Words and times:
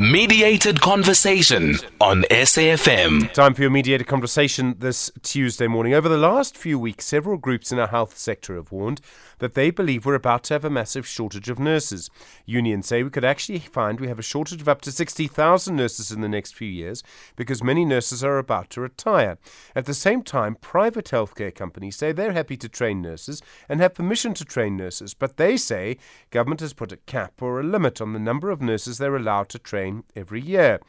Mediated 0.00 0.80
Conversation 0.80 1.76
on 2.00 2.24
SAFM. 2.24 3.32
Time 3.32 3.54
for 3.54 3.62
your 3.62 3.70
mediated 3.70 4.08
conversation 4.08 4.74
this 4.78 5.10
Tuesday 5.22 5.68
morning. 5.68 5.94
Over 5.94 6.08
the 6.08 6.18
last 6.18 6.56
few 6.56 6.80
weeks, 6.80 7.04
several 7.04 7.36
groups 7.36 7.70
in 7.70 7.78
our 7.78 7.86
health 7.86 8.18
sector 8.18 8.56
have 8.56 8.72
warned 8.72 9.00
that 9.38 9.54
they 9.54 9.70
believe 9.70 10.04
we're 10.04 10.14
about 10.14 10.42
to 10.44 10.54
have 10.54 10.64
a 10.64 10.70
massive 10.70 11.06
shortage 11.06 11.48
of 11.48 11.58
nurses. 11.58 12.10
Unions 12.44 12.86
say 12.86 13.02
we 13.02 13.10
could 13.10 13.24
actually 13.24 13.58
find 13.60 14.00
we 14.00 14.08
have 14.08 14.18
a 14.18 14.22
shortage 14.22 14.60
of 14.60 14.68
up 14.68 14.80
to 14.80 14.90
60,000 14.90 15.76
nurses 15.76 16.10
in 16.10 16.22
the 16.22 16.28
next 16.28 16.54
few 16.54 16.68
years 16.68 17.02
because 17.36 17.62
many 17.62 17.84
nurses 17.84 18.24
are 18.24 18.38
about 18.38 18.70
to 18.70 18.80
retire. 18.80 19.38
At 19.76 19.86
the 19.86 19.94
same 19.94 20.22
time, 20.22 20.56
private 20.56 21.06
healthcare 21.06 21.54
companies 21.54 21.96
say 21.96 22.10
they're 22.10 22.32
happy 22.32 22.56
to 22.56 22.68
train 22.68 23.00
nurses 23.00 23.42
and 23.68 23.80
have 23.80 23.94
permission 23.94 24.34
to 24.34 24.44
train 24.44 24.76
nurses, 24.76 25.14
but 25.14 25.36
they 25.36 25.56
say 25.56 25.98
government 26.30 26.60
has 26.60 26.72
put 26.72 26.90
a 26.90 26.96
cap 26.96 27.40
or 27.40 27.60
a 27.60 27.64
limit 27.64 28.00
on 28.00 28.12
the 28.12 28.18
number 28.18 28.50
of 28.50 28.60
nurses 28.60 28.98
they're 28.98 29.16
allowed 29.16 29.48
to 29.50 29.58
train 29.58 29.83
every 30.14 30.40
year. 30.40 30.80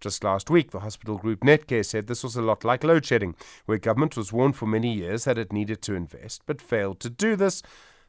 Just 0.00 0.24
last 0.24 0.50
week, 0.50 0.72
the 0.72 0.80
hospital 0.80 1.16
group 1.16 1.40
Netcare 1.40 1.84
said 1.84 2.06
this 2.06 2.24
was 2.24 2.36
a 2.36 2.42
lot 2.42 2.64
like 2.64 2.82
load 2.82 3.04
shedding, 3.04 3.36
where 3.66 3.78
government 3.78 4.16
was 4.16 4.32
warned 4.32 4.56
for 4.56 4.66
many 4.66 4.92
years 4.92 5.24
that 5.24 5.38
it 5.38 5.52
needed 5.52 5.80
to 5.82 5.94
invest 5.94 6.42
but 6.46 6.60
failed 6.60 6.98
to 7.00 7.10
do 7.10 7.36
this. 7.36 7.62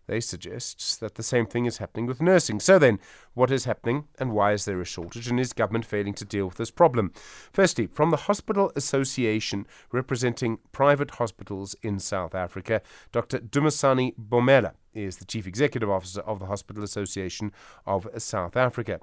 They 0.06 0.20
suggest 0.20 1.00
that 1.00 1.16
the 1.16 1.24
same 1.24 1.46
thing 1.46 1.66
is 1.66 1.78
happening 1.78 2.08
with 2.08 2.22
nursing. 2.22 2.60
So 2.60 2.78
then, 2.78 3.00
what 3.36 3.52
is 3.52 3.66
happening 3.66 4.06
and 4.20 4.34
why 4.34 4.52
is 4.52 4.66
there 4.66 4.82
a 4.82 4.86
shortage 4.86 5.30
and 5.30 5.40
is 5.40 5.54
government 5.54 5.86
failing 5.86 6.14
to 6.16 6.26
deal 6.26 6.48
with 6.48 6.58
this 6.58 6.72
problem? 6.72 7.14
Firstly, 7.54 7.88
from 7.88 8.12
the 8.12 8.18
Hospital 8.18 8.72
Association 8.76 9.66
representing 9.92 10.60
private 10.72 11.12
hospitals 11.12 11.76
in 11.84 12.00
South 12.00 12.36
Africa, 12.36 12.82
Dr. 13.12 13.40
Dumisani 13.40 14.14
Bomela 14.18 14.74
is 14.94 15.18
the 15.18 15.26
Chief 15.26 15.48
Executive 15.48 15.90
Officer 15.90 16.22
of 16.22 16.40
the 16.40 16.48
Hospital 16.48 16.84
Association 16.84 17.54
of 17.86 18.08
South 18.18 18.58
Africa. 18.58 19.00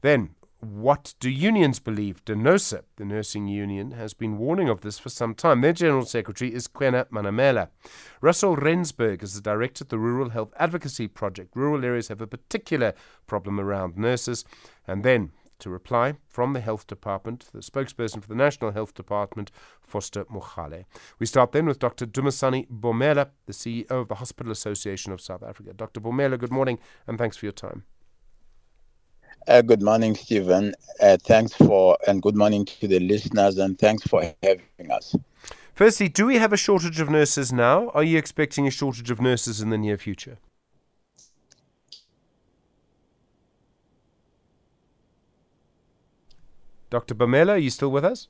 Then, 0.00 0.30
what 0.62 1.14
do 1.18 1.28
unions 1.28 1.80
believe? 1.80 2.24
DENOSA, 2.24 2.84
the 2.94 3.04
nursing 3.04 3.48
union, 3.48 3.90
has 3.90 4.14
been 4.14 4.38
warning 4.38 4.68
of 4.68 4.82
this 4.82 4.96
for 4.96 5.08
some 5.08 5.34
time. 5.34 5.60
Their 5.60 5.72
General 5.72 6.04
Secretary 6.04 6.54
is 6.54 6.68
Kwena 6.68 7.06
Manamela. 7.10 7.68
Russell 8.20 8.54
Rensburg 8.54 9.24
is 9.24 9.34
the 9.34 9.40
director 9.40 9.82
of 9.82 9.88
the 9.88 9.98
Rural 9.98 10.30
Health 10.30 10.52
Advocacy 10.56 11.08
Project. 11.08 11.56
Rural 11.56 11.84
areas 11.84 12.06
have 12.08 12.20
a 12.20 12.28
particular 12.28 12.94
problem 13.26 13.58
around 13.58 13.96
nurses. 13.96 14.44
And 14.86 15.02
then, 15.02 15.32
to 15.58 15.68
reply 15.68 16.14
from 16.28 16.52
the 16.52 16.60
Health 16.60 16.86
Department, 16.86 17.46
the 17.52 17.58
spokesperson 17.58 18.22
for 18.22 18.28
the 18.28 18.36
National 18.36 18.70
Health 18.70 18.94
Department, 18.94 19.50
Foster 19.80 20.24
Mohale. 20.26 20.84
We 21.18 21.26
start 21.26 21.50
then 21.50 21.66
with 21.66 21.80
Dr. 21.80 22.06
Dumisani 22.06 22.68
Bomela, 22.68 23.30
the 23.46 23.52
CEO 23.52 23.90
of 23.90 24.06
the 24.06 24.14
Hospital 24.16 24.52
Association 24.52 25.12
of 25.12 25.20
South 25.20 25.42
Africa. 25.42 25.72
Dr. 25.72 26.00
Bomela, 26.00 26.38
good 26.38 26.52
morning 26.52 26.78
and 27.08 27.18
thanks 27.18 27.36
for 27.36 27.46
your 27.46 27.52
time. 27.52 27.82
Uh, 29.48 29.60
good 29.60 29.82
morning, 29.82 30.14
Stephen. 30.14 30.74
Uh, 31.00 31.16
thanks 31.20 31.52
for, 31.52 31.98
and 32.06 32.22
good 32.22 32.36
morning 32.36 32.64
to 32.64 32.86
the 32.86 33.00
listeners, 33.00 33.58
and 33.58 33.78
thanks 33.78 34.06
for 34.06 34.22
having 34.42 34.90
us. 34.90 35.16
Firstly, 35.74 36.08
do 36.08 36.26
we 36.26 36.36
have 36.36 36.52
a 36.52 36.56
shortage 36.56 37.00
of 37.00 37.10
nurses 37.10 37.52
now? 37.52 37.88
Are 37.90 38.04
you 38.04 38.18
expecting 38.18 38.66
a 38.66 38.70
shortage 38.70 39.10
of 39.10 39.20
nurses 39.20 39.60
in 39.60 39.70
the 39.70 39.78
near 39.78 39.96
future? 39.96 40.38
Dr. 46.90 47.14
Bomela, 47.14 47.52
are 47.52 47.58
you 47.58 47.70
still 47.70 47.90
with 47.90 48.04
us? 48.04 48.28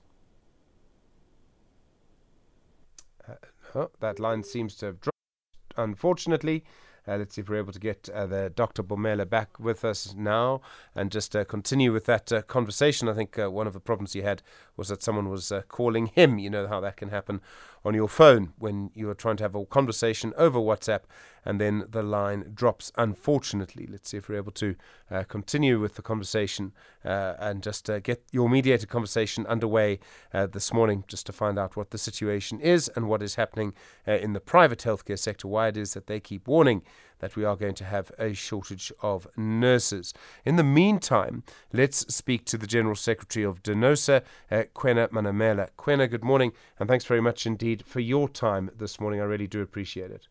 Uh, 3.29 3.35
no, 3.75 3.91
that 4.01 4.19
line 4.19 4.45
seems 4.45 4.77
to 4.77 4.87
have 4.87 5.01
dropped, 5.01 5.75
unfortunately. 5.77 6.65
Uh, 7.06 7.17
let's 7.17 7.34
see 7.34 7.41
if 7.41 7.48
we're 7.48 7.56
able 7.56 7.72
to 7.72 7.81
get 7.81 8.08
uh, 8.11 8.27
the 8.27 8.53
Dr. 8.55 8.83
Bomela 8.83 9.28
back 9.28 9.58
with 9.58 9.84
us 9.84 10.14
now 10.17 10.61
and 10.95 11.11
just 11.11 11.34
uh, 11.34 11.44
continue 11.44 11.92
with 11.92 12.05
that 12.06 12.47
conversation. 12.47 13.09
I 13.09 13.14
think 13.14 13.36
one 13.36 13.67
of 13.67 13.72
the 13.72 13.81
problems 13.81 14.12
he 14.12 14.22
had 14.22 14.42
was 14.77 14.89
that 14.89 15.03
someone 15.03 15.28
was 15.28 15.53
calling 15.69 16.06
him. 16.06 16.39
You 16.39 16.50
know 16.50 16.67
how 16.67 16.81
that 16.81 16.97
can 16.97 17.09
happen 17.09 17.41
on 17.84 17.94
your 17.94 18.08
phone 18.08 18.52
when 18.58 18.91
you 18.94 19.11
are 19.11 19.14
trying 19.14 19.36
to 19.36 19.44
have 19.44 19.55
a 19.55 19.64
conversation 19.64 20.32
over 20.37 20.59
WhatsApp 20.59 21.00
and 21.44 21.60
then 21.60 21.84
the 21.91 22.03
line 22.03 22.53
drops, 22.54 22.93
unfortunately. 22.97 23.88
Let's 23.91 24.10
see 24.10 24.16
if 24.16 24.28
we're 24.28 24.37
able 24.37 24.53
to 24.53 24.76
uh, 25.10 25.25
continue 25.25 25.81
with 25.81 25.97
the 25.97 26.03
conversation 26.03 26.72
uh, 27.04 27.34
and 27.38 27.62
just 27.62 27.91
uh, 27.91 27.98
get 27.98 28.22
your 28.31 28.48
mediated 28.48 28.88
conversation 28.88 29.44
underway 29.47 29.98
this 30.32 30.72
morning 30.72 31.04
just 31.09 31.26
to 31.26 31.32
find 31.32 31.59
out 31.59 31.76
what 31.76 31.91
the 31.91 31.98
situation 31.98 32.60
is 32.60 32.91
and 32.94 33.09
what 33.09 33.22
is 33.22 33.34
happening 33.34 33.75
in 34.06 34.32
the 34.32 34.41
private 34.41 34.81
healthcare 34.81 35.19
sector, 35.19 35.48
why 35.48 35.69
it 35.69 35.76
is 35.76 35.94
that 35.94 36.06
they 36.06 36.21
keep 36.21 36.47
warning 36.47 36.82
that 37.22 37.37
we 37.37 37.44
are 37.44 37.56
going 37.56 37.75
to 37.75 37.84
have 37.84 38.10
a 38.19 38.34
shortage 38.34 38.93
of 39.00 39.27
nurses. 39.37 40.12
In 40.44 40.56
the 40.56 40.65
meantime, 40.65 41.44
let's 41.72 41.99
speak 42.15 42.44
to 42.47 42.59
the 42.59 42.66
General 42.66 42.97
Secretary 42.97 43.44
of 43.47 43.62
DENOSA, 43.62 44.22
uh, 44.50 44.65
Kwena 44.75 45.09
Manamela. 45.09 45.69
Kwena, 45.78 46.10
good 46.10 46.25
morning, 46.25 46.53
and 46.78 46.88
thanks 46.88 47.05
very 47.05 47.22
much 47.22 47.47
indeed 47.47 47.84
for 47.87 48.00
your 48.00 48.28
time 48.28 48.71
this 48.77 49.00
morning. 49.00 49.21
I 49.21 49.25
really 49.25 49.47
do 49.47 49.62
appreciate 49.62 50.10
it. 50.10 50.27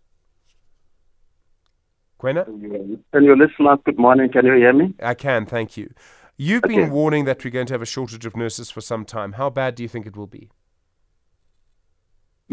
Kwena? 2.22 2.46
And 3.14 3.26
your 3.26 3.38
listeners, 3.38 3.80
good 3.86 3.98
morning. 3.98 4.30
Can 4.30 4.46
you 4.46 4.56
hear 4.56 4.74
me? 4.74 4.94
I 5.02 5.14
can, 5.14 5.46
thank 5.46 5.78
you. 5.78 5.94
You've 6.36 6.66
okay. 6.66 6.76
been 6.76 6.92
warning 6.92 7.24
that 7.24 7.44
we're 7.44 7.52
going 7.52 7.68
to 7.68 7.74
have 7.74 7.82
a 7.82 7.86
shortage 7.86 8.26
of 8.26 8.36
nurses 8.36 8.70
for 8.70 8.82
some 8.82 9.06
time. 9.06 9.34
How 9.34 9.50
bad 9.50 9.76
do 9.76 9.84
you 9.84 9.90
think 9.90 10.06
it 10.06 10.18
will 10.18 10.28
be? 10.28 10.50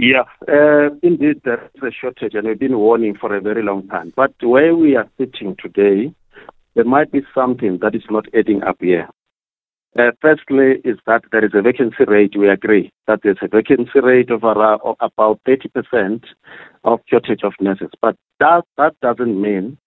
Yeah, 0.00 0.26
uh, 0.46 0.90
indeed, 1.02 1.40
there's 1.44 1.58
a 1.82 1.90
shortage, 1.90 2.34
and 2.34 2.46
we've 2.46 2.56
been 2.56 2.78
warning 2.78 3.16
for 3.20 3.34
a 3.34 3.40
very 3.40 3.64
long 3.64 3.88
time. 3.88 4.12
But 4.14 4.32
where 4.40 4.76
we 4.76 4.94
are 4.94 5.10
sitting 5.18 5.56
today, 5.60 6.14
there 6.76 6.84
might 6.84 7.10
be 7.10 7.22
something 7.34 7.80
that 7.82 7.96
is 7.96 8.04
not 8.08 8.26
adding 8.32 8.62
up 8.62 8.76
here. 8.78 9.08
Uh, 9.98 10.12
firstly, 10.22 10.74
is 10.84 10.98
that 11.08 11.22
there 11.32 11.44
is 11.44 11.50
a 11.52 11.62
vacancy 11.62 12.04
rate. 12.06 12.38
We 12.38 12.48
agree 12.48 12.92
that 13.08 13.22
there's 13.24 13.42
a 13.42 13.48
vacancy 13.48 13.98
rate 14.00 14.30
of, 14.30 14.44
around, 14.44 14.82
of 14.84 14.94
about 15.00 15.40
30% 15.48 16.22
of 16.84 17.00
shortage 17.08 17.40
of 17.42 17.54
nurses. 17.60 17.90
But 18.00 18.14
that, 18.38 18.62
that 18.76 18.94
doesn't 19.02 19.42
mean 19.42 19.78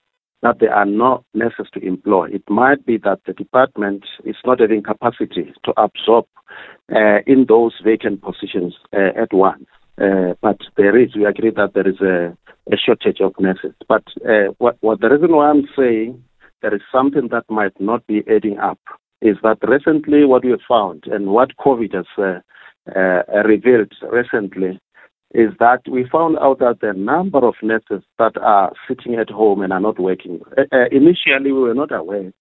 that 0.41 0.59
there 0.59 0.73
are 0.73 0.85
no 0.85 1.23
nurses 1.33 1.67
to 1.73 1.79
employ. 1.79 2.31
It 2.33 2.43
might 2.49 2.85
be 2.85 2.97
that 2.97 3.21
the 3.25 3.31
department 3.31 4.03
is 4.25 4.35
not 4.45 4.59
having 4.59 4.83
capacity 4.83 5.53
to 5.63 5.73
absorb 5.77 6.25
uh, 6.93 7.19
in 7.25 7.45
those 7.47 7.75
vacant 7.81 8.21
positions 8.21 8.75
uh, 8.91 9.17
at 9.17 9.31
once. 9.31 9.67
Uh, 10.01 10.33
but 10.41 10.57
there 10.77 10.97
is, 10.97 11.15
we 11.15 11.25
agree 11.25 11.51
that 11.51 11.73
there 11.73 11.87
is 11.87 11.99
a, 12.01 12.35
a 12.71 12.77
shortage 12.77 13.19
of 13.21 13.33
nurses. 13.39 13.73
But 13.87 14.03
uh, 14.27 14.53
what, 14.57 14.77
what 14.81 15.01
the 15.01 15.09
reason 15.09 15.35
why 15.35 15.49
I'm 15.49 15.67
saying 15.77 16.23
there 16.61 16.73
is 16.73 16.81
something 16.91 17.27
that 17.31 17.43
might 17.49 17.79
not 17.79 18.05
be 18.07 18.23
adding 18.33 18.57
up 18.57 18.79
is 19.21 19.37
that 19.43 19.57
recently 19.61 20.25
what 20.25 20.43
we 20.43 20.55
found 20.67 21.03
and 21.05 21.27
what 21.27 21.57
COVID 21.57 21.93
has 21.93 22.05
uh, 22.17 22.39
uh, 22.95 23.43
revealed 23.43 23.93
recently 24.11 24.79
is 25.33 25.51
that 25.59 25.81
we 25.89 26.09
found 26.11 26.37
out 26.39 26.59
that 26.59 26.79
the 26.81 26.93
number 26.93 27.45
of 27.45 27.53
nurses 27.61 28.03
that 28.17 28.35
are 28.41 28.73
sitting 28.87 29.15
at 29.15 29.29
home 29.29 29.61
and 29.61 29.71
are 29.71 29.79
not 29.79 29.99
working. 29.99 30.41
Uh, 30.57 30.63
uh, 30.71 30.85
initially, 30.91 31.51
we 31.51 31.61
were 31.61 31.75
not 31.75 31.91
aware 31.91 32.31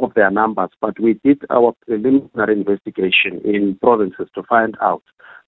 of 0.00 0.14
their 0.14 0.30
numbers, 0.30 0.70
but 0.80 0.98
we 1.00 1.20
did 1.24 1.42
our 1.50 1.74
preliminary 1.86 2.54
investigation 2.54 3.40
in 3.44 3.78
provinces 3.80 4.28
to 4.34 4.42
find 4.44 4.76
out 4.80 5.02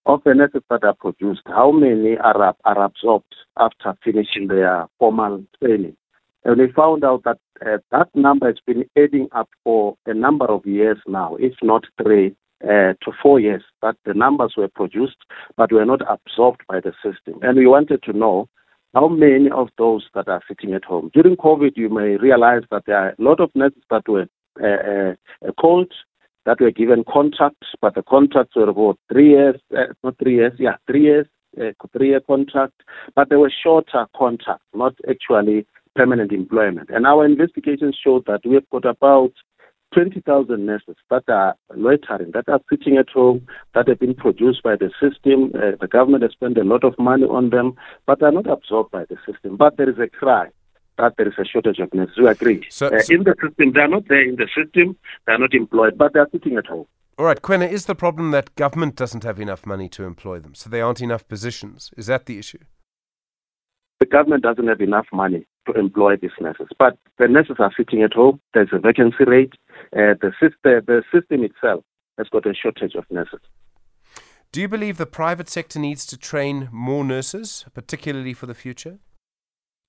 of 0.07 0.23
the 0.25 0.35
nurses 0.35 0.63
that 0.71 0.83
are 0.83 0.95
produced, 0.95 1.43
how 1.47 1.71
many 1.71 2.17
are, 2.17 2.55
are 2.65 2.85
absorbed 2.85 3.35
after 3.59 3.95
finishing 4.03 4.49
their 4.49 4.87
formal 4.99 5.45
training? 5.63 5.97
And 6.45 6.59
we 6.59 6.73
found 6.73 7.05
out 7.05 7.25
that 7.25 7.39
uh, 7.65 7.79
that 7.91 8.09
number 8.15 8.47
has 8.47 8.57
been 8.67 8.85
adding 8.97 9.29
up 9.33 9.51
for 9.63 9.97
a 10.07 10.15
number 10.15 10.47
of 10.47 10.65
years 10.65 10.97
now, 11.07 11.37
if 11.39 11.53
not 11.63 11.85
three 12.03 12.35
uh, 12.65 12.95
to 13.03 13.13
four 13.23 13.39
years, 13.39 13.63
that 13.83 13.97
the 14.07 14.15
numbers 14.15 14.55
were 14.57 14.69
produced 14.69 15.17
but 15.57 15.71
were 15.71 15.85
not 15.85 16.01
absorbed 16.09 16.63
by 16.67 16.81
the 16.81 16.93
system. 17.05 17.39
And 17.43 17.59
we 17.59 17.67
wanted 17.67 18.03
to 18.05 18.15
know 18.15 18.49
how 18.95 19.09
many 19.09 19.51
of 19.51 19.69
those 19.77 20.07
that 20.15 20.29
are 20.29 20.43
sitting 20.49 20.73
at 20.73 20.85
home. 20.85 21.11
During 21.13 21.37
COVID, 21.37 21.73
you 21.77 21.91
may 21.91 22.17
realize 22.17 22.63
that 22.71 22.85
there 22.87 22.97
are 22.97 23.11
a 23.11 23.23
lot 23.23 23.39
of 23.41 23.51
nurses 23.55 23.83
that 23.91 24.09
were 24.09 24.27
called 25.59 25.93
that 26.47 26.61
were 26.61 26.71
given 26.71 27.05
contracts, 27.11 27.69
but 27.81 27.95
the 27.95 28.03
contracts 28.03 28.57
were 28.57 28.69
about 28.69 28.99
three 29.13 29.31
years, 29.31 29.61
uh, 29.77 29.93
not 30.03 30.19
three 30.19 30.37
years, 30.37 30.53
yeah, 30.59 30.77
three 30.87 31.03
years, 31.03 31.27
uh, 31.61 31.73
three-year 31.93 32.21
contract, 32.21 32.75
but 33.15 33.29
they 33.29 33.37
were 33.37 33.53
shorter 33.63 34.07
contracts, 34.17 34.65
not 34.75 34.95
actually 35.09 35.67
permanent 35.97 36.33
employment. 36.33 36.89
And 36.91 37.07
our 37.07 37.25
investigations 37.27 37.99
showed 38.03 38.25
that 38.27 38.41
we've 38.45 38.69
got 38.71 38.85
about 38.85 39.33
20,000 39.93 40.65
nurses 40.65 40.95
that 41.11 41.25
are 41.29 41.57
loitering, 41.75 42.31
that 42.33 42.49
are 42.49 42.61
sitting 42.71 42.97
at 42.97 43.11
home, 43.11 43.47
that 43.75 43.89
have 43.89 43.99
been 43.99 44.15
produced 44.15 44.63
by 44.63 44.77
the 44.77 44.91
system. 45.01 45.51
Uh, 45.55 45.77
the 45.81 45.89
government 45.89 46.23
has 46.23 46.33
spent 46.33 46.57
a 46.57 46.63
lot 46.63 46.85
of 46.85 46.97
money 46.99 47.25
on 47.25 47.51
them, 47.51 47.75
but 48.07 48.21
they're 48.21 48.31
not 48.31 48.49
absorbed 48.49 48.93
by 48.93 49.05
the 49.07 49.17
system. 49.27 49.57
But 49.57 49.77
there 49.77 49.91
is 49.91 49.99
a 49.99 50.09
cry 50.09 50.51
that 51.01 51.15
there 51.17 51.29
is 51.29 51.35
a 51.39 51.45
shortage 51.45 51.79
of 51.79 51.93
nurses. 51.95 52.17
We 52.19 52.29
agree. 52.29 52.67
So, 52.71 52.87
uh, 52.87 53.01
so 53.01 53.15
in 53.15 53.25
the 53.25 53.35
system, 53.43 53.73
they 53.73 53.81
are 53.81 53.89
not 53.89 54.09
there 54.09 54.23
in 54.23 54.37
the 54.37 54.49
system, 54.55 54.97
they 55.27 55.33
are 55.33 55.39
not 55.39 55.55
employed, 55.55 55.97
but 55.97 56.13
they 56.13 56.21
are 56.21 56.29
sitting 56.33 56.57
at 56.57 56.67
home. 56.67 56.87
All 57.19 57.27
right, 57.27 57.41
Kwena, 57.41 57.71
is 57.71 57.87
the 57.87 57.95
problem 57.95 58.31
that 58.31 58.55
government 58.55 58.97
doesn't 58.97 59.25
have 59.25 59.41
enough 59.41 59.67
money 59.67 59.89
to 59.91 60.05
employ 60.05 60.39
them, 60.39 60.55
so 60.55 60.71
there 60.71 60.85
aren't 60.85 61.03
enough 61.03 61.27
positions? 61.29 61.91
Is 61.97 62.07
that 62.07 62.27
the 62.27 62.39
issue? 62.39 62.61
The 63.99 64.07
government 64.07 64.43
doesn't 64.43 64.67
have 64.67 64.81
enough 64.81 65.07
money. 65.13 65.47
to 65.67 65.79
employ 65.79 66.17
these 66.17 66.31
nurses. 66.41 66.69
But 66.79 66.99
the 67.19 67.29
nurses 67.29 67.57
are 67.59 67.73
sitting 67.77 68.03
at 68.03 68.15
home. 68.15 68.41
There's 68.55 68.71
a 68.73 68.79
vacancy 68.79 69.25
rate. 69.27 69.53
Uh, 69.93 70.15
the, 70.21 70.33
system, 70.41 70.83
the 70.87 71.03
system 71.13 71.45
itself 71.45 71.85
has 72.19 72.29
got 72.29 72.47
a 72.47 72.55
shortage 72.55 72.95
of 72.95 73.05
nurses. 73.11 73.41
Do 74.53 74.61
you 74.61 74.69
believe 74.69 74.97
the 74.97 75.07
private 75.07 75.49
sector 75.49 75.79
needs 75.79 76.05
to 76.07 76.17
train 76.17 76.69
more 76.73 77.05
nurses, 77.05 77.65
particularly 77.73 78.35
for 78.35 78.47
the 78.47 78.55
future? 78.55 78.99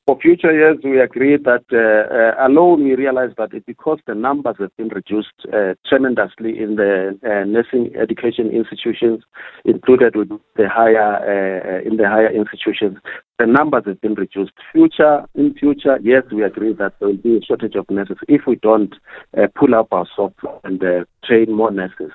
For 0.07 0.19
future 0.19 0.51
years, 0.51 0.80
we 0.83 1.00
agree 1.00 1.38
that 1.38 1.63
uh, 1.71 2.44
uh, 2.44 2.48
alone 2.48 2.83
we 2.83 2.95
realize 2.95 3.30
that 3.38 3.53
it, 3.53 3.68
because 3.68 4.00
the 4.07 4.15
numbers 4.15 4.56
have 4.59 4.75
been 4.75 4.88
reduced 4.88 5.45
uh, 5.53 5.75
tremendously 5.88 6.57
in 6.57 6.75
the 6.75 7.19
uh, 7.24 7.45
nursing 7.45 7.95
education 7.95 8.50
institutions, 8.50 9.24
included 9.63 10.15
with 10.15 10.30
the 10.57 10.68
higher 10.68 11.18
uh, 11.21 11.88
in 11.88 11.98
the 11.98 12.09
higher 12.09 12.33
institutions, 12.33 12.98
the 13.38 13.45
numbers 13.45 13.83
have 13.86 14.01
been 14.01 14.15
reduced. 14.15 14.53
Future 14.71 15.24
in 15.36 15.53
future, 15.53 16.00
yes, 16.01 16.24
we 16.31 16.44
agree 16.44 16.74
that 16.74 16.94
there 16.97 17.09
will 17.09 17.18
be 17.18 17.38
a 17.38 17.42
shortage 17.42 17.75
of 17.75 17.88
nurses 17.92 18.18
if 18.27 18.42
we 18.47 18.56
don't 18.56 18.95
uh, 19.38 19.45
pull 19.54 19.75
up 19.75 19.89
our 19.94 20.07
socks 20.15 20.44
and 20.63 20.81
train 21.24 21.54
more 21.54 21.69
nurses. 21.69 22.12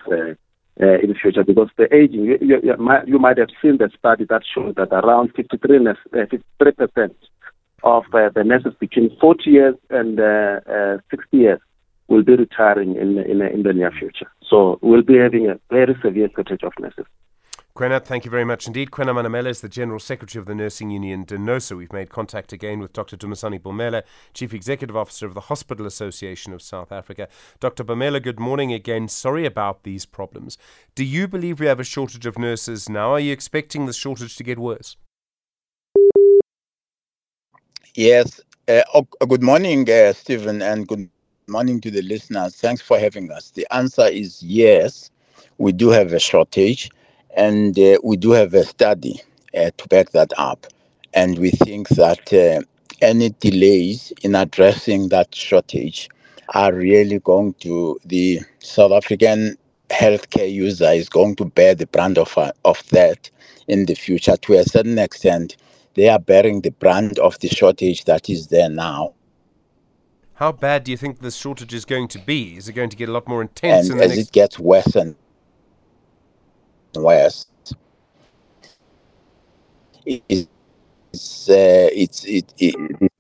Uh, 0.79 0.99
in 1.03 1.09
the 1.09 1.15
future 1.15 1.43
because 1.43 1.71
the 1.79 1.85
aging, 1.95 2.23
you, 2.27 2.37
you, 2.43 2.61
you, 2.63 2.77
might, 2.77 3.09
you, 3.09 3.19
might, 3.19 3.39
have 3.39 3.49
seen 3.63 3.79
the 3.79 3.89
study 3.99 4.27
that 4.29 4.43
shows 4.55 4.75
that 4.77 4.93
around 4.93 5.33
53, 5.35 5.89
uh, 5.89 5.95
53% 6.61 7.15
of 7.87 8.05
uh, 8.13 8.29
the 8.35 8.43
nurses 8.43 8.75
between 8.81 9.17
40 9.21 9.49
years 9.49 9.75
and 9.91 10.19
uh, 10.19 10.61
uh, 10.69 10.99
60 11.11 11.37
years 11.37 11.61
will 12.09 12.25
be 12.25 12.35
retiring 12.35 12.97
in, 12.97 13.19
in, 13.19 13.41
in 13.41 13.63
the 13.63 13.73
near 13.73 13.93
future. 13.93 14.31
So 14.51 14.79
we'll 14.83 15.03
be 15.03 15.17
having 15.17 15.49
a 15.49 15.59
very 15.71 15.97
severe 16.03 16.29
shortage 16.35 16.65
of 16.65 16.73
nurses. 16.81 17.07
Kwena, 17.77 18.03
thank 18.03 18.25
you 18.25 18.31
very 18.31 18.45
much 18.45 18.67
indeed. 18.67 18.91
Kwena 18.91 19.13
Manamela 19.15 19.49
is 19.49 19.61
the 19.61 19.69
General 19.69 20.01
Secretary 20.01 20.41
of 20.41 20.47
the 20.47 20.55
Nursing 20.55 20.91
Union, 20.91 21.27
DENOSA. 21.27 21.77
We've 21.77 21.93
made 21.93 22.11
contact 22.11 22.53
again 22.53 22.81
with 22.81 22.93
Dr. 22.93 23.17
Dumisani 23.19 23.61
Bomela, 23.61 24.03
Chief 24.35 24.55
Executive 24.55 24.97
Officer 24.97 25.27
of 25.27 25.35
the 25.35 25.43
Hospital 25.43 25.87
Association 25.87 26.55
of 26.55 26.63
South 26.63 26.91
Africa. 26.91 27.29
Dr. 27.61 27.85
Bomela, 27.85 28.21
good 28.21 28.41
morning 28.41 28.73
again. 28.73 29.09
Sorry 29.09 29.45
about 29.45 29.83
these 29.83 30.07
problems. 30.07 30.57
Do 30.95 31.05
you 31.05 31.29
believe 31.29 31.61
we 31.61 31.67
have 31.67 31.79
a 31.79 31.85
shortage 31.85 32.27
of 32.27 32.39
nurses 32.39 32.89
now? 32.89 33.13
Are 33.13 33.21
you 33.21 33.33
expecting 33.33 33.87
the 33.87 33.93
shortage 33.93 34.37
to 34.37 34.43
get 34.43 34.59
worse? 34.59 34.97
Yes. 37.97 38.41
Uh, 38.69 38.83
oh, 38.95 39.09
good 39.27 39.43
morning, 39.43 39.91
uh, 39.91 40.13
Stephen, 40.13 40.63
and 40.63 40.87
good 40.87 41.11
morning 41.49 41.81
to 41.81 41.91
the 41.91 42.03
listeners. 42.03 42.55
Thanks 42.57 42.83
for 42.83 42.99
having 42.99 43.33
us. 43.33 43.51
The 43.53 43.67
answer 43.75 44.07
is 44.07 44.43
yes. 44.43 45.11
We 45.59 45.73
do 45.73 45.91
have 45.91 46.13
a 46.13 46.21
shortage, 46.21 46.91
and 47.37 47.79
uh, 47.79 47.99
we 48.05 48.19
do 48.19 48.33
have 48.33 48.55
a 48.55 48.65
study 48.65 49.21
uh, 49.57 49.71
to 49.79 49.89
back 49.89 50.11
that 50.11 50.33
up. 50.39 50.67
And 51.15 51.39
we 51.39 51.51
think 51.53 51.89
that 51.91 52.33
uh, 52.35 52.63
any 53.03 53.31
delays 53.41 54.13
in 54.23 54.35
addressing 54.37 55.09
that 55.11 55.35
shortage 55.35 56.11
are 56.55 56.75
really 56.75 57.21
going 57.21 57.55
to 57.61 57.99
the 58.05 58.41
South 58.61 58.93
African 58.93 59.59
healthcare 59.91 60.53
user 60.53 60.91
is 60.91 61.09
going 61.09 61.37
to 61.37 61.47
bear 61.47 61.75
the 61.75 61.87
brunt 61.89 62.19
of, 62.19 62.37
uh, 62.39 62.53
of 62.67 62.87
that 62.91 63.31
in 63.69 63.87
the 63.87 63.95
future 63.95 64.37
to 64.39 64.55
a 64.55 64.65
certain 64.65 64.99
extent 64.99 65.57
they 65.97 66.09
are 66.09 66.19
bearing 66.19 66.61
the 66.61 66.71
brunt 66.71 67.19
of 67.19 67.39
the 67.41 67.49
shortage 67.49 68.05
that 68.05 68.31
is 68.31 68.47
there 68.49 68.69
now. 68.69 69.15
How 70.35 70.53
bad 70.53 70.85
do 70.85 70.91
you 70.91 70.99
think 70.99 71.21
the 71.21 71.31
shortage 71.31 71.73
is 71.73 71.87
going 71.87 72.09
to 72.09 72.19
be? 72.19 72.57
Is 72.57 72.69
it 72.69 72.75
going 72.75 72.91
to 72.91 72.97
get 72.97 73.09
a 73.09 73.13
lot 73.13 73.27
more 73.27 73.41
intense? 73.41 73.89
And 73.89 74.01
as 74.01 74.11
next... 74.11 74.29
it 74.29 74.33
gets 74.33 74.59
worse 74.59 74.95
and 74.95 75.17
worse, 76.95 77.47
it's, 80.05 81.49
uh, 81.49 81.89
it's 81.93 82.25
it, 82.25 82.53
it, 82.59 83.11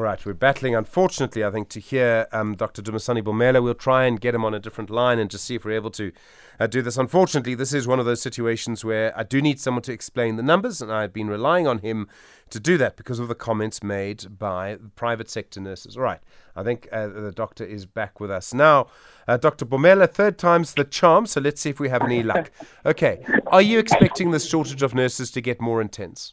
All 0.00 0.04
right, 0.04 0.24
we're 0.24 0.32
battling, 0.32 0.74
unfortunately, 0.74 1.44
I 1.44 1.50
think, 1.50 1.68
to 1.68 1.78
hear 1.78 2.26
um, 2.32 2.56
Dr. 2.56 2.80
Dumisani 2.80 3.22
Bomela. 3.22 3.62
We'll 3.62 3.74
try 3.74 4.06
and 4.06 4.18
get 4.18 4.34
him 4.34 4.46
on 4.46 4.54
a 4.54 4.58
different 4.58 4.88
line 4.88 5.18
and 5.18 5.30
just 5.30 5.44
see 5.44 5.56
if 5.56 5.66
we're 5.66 5.72
able 5.72 5.90
to 5.90 6.10
uh, 6.58 6.66
do 6.66 6.80
this. 6.80 6.96
Unfortunately, 6.96 7.54
this 7.54 7.74
is 7.74 7.86
one 7.86 8.00
of 8.00 8.06
those 8.06 8.22
situations 8.22 8.82
where 8.82 9.12
I 9.14 9.24
do 9.24 9.42
need 9.42 9.60
someone 9.60 9.82
to 9.82 9.92
explain 9.92 10.36
the 10.36 10.42
numbers, 10.42 10.80
and 10.80 10.90
I've 10.90 11.12
been 11.12 11.28
relying 11.28 11.66
on 11.66 11.80
him 11.80 12.08
to 12.48 12.58
do 12.58 12.78
that 12.78 12.96
because 12.96 13.18
of 13.18 13.28
the 13.28 13.34
comments 13.34 13.82
made 13.82 14.38
by 14.38 14.78
private 14.96 15.28
sector 15.28 15.60
nurses. 15.60 15.98
All 15.98 16.02
right, 16.02 16.20
I 16.56 16.62
think 16.62 16.88
uh, 16.90 17.08
the 17.08 17.30
doctor 17.30 17.66
is 17.66 17.84
back 17.84 18.20
with 18.20 18.30
us 18.30 18.54
now. 18.54 18.86
Uh, 19.28 19.36
Dr. 19.36 19.66
Bomela, 19.66 20.10
third 20.10 20.38
time's 20.38 20.72
the 20.72 20.84
charm, 20.84 21.26
so 21.26 21.42
let's 21.42 21.60
see 21.60 21.68
if 21.68 21.78
we 21.78 21.90
have 21.90 22.00
any 22.00 22.22
luck. 22.22 22.50
Okay, 22.86 23.22
are 23.48 23.60
you 23.60 23.78
expecting 23.78 24.30
this 24.30 24.48
shortage 24.48 24.82
of 24.82 24.94
nurses 24.94 25.30
to 25.32 25.42
get 25.42 25.60
more 25.60 25.82
intense? 25.82 26.32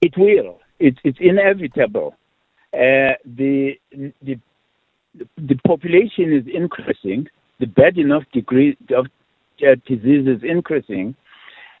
It 0.00 0.18
will. 0.18 0.58
It's, 0.80 0.98
it's 1.04 1.18
inevitable 1.20 2.16
uh, 2.72 3.14
the, 3.24 3.72
the, 4.22 4.38
the 5.36 5.54
population 5.66 6.32
is 6.32 6.44
increasing, 6.52 7.26
the 7.58 7.66
burden 7.66 8.12
of 8.12 8.22
degree 8.32 8.76
of 8.96 9.06
uh, 9.62 9.74
disease 9.86 10.26
is 10.26 10.42
increasing, 10.42 11.14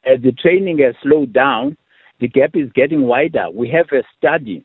uh, 0.06 0.16
the 0.22 0.32
training 0.32 0.78
has 0.78 0.94
slowed 1.02 1.32
down, 1.32 1.76
the 2.20 2.28
gap 2.28 2.50
is 2.54 2.70
getting 2.74 3.02
wider. 3.02 3.50
We 3.50 3.68
have 3.70 3.86
a 3.92 4.02
study 4.18 4.64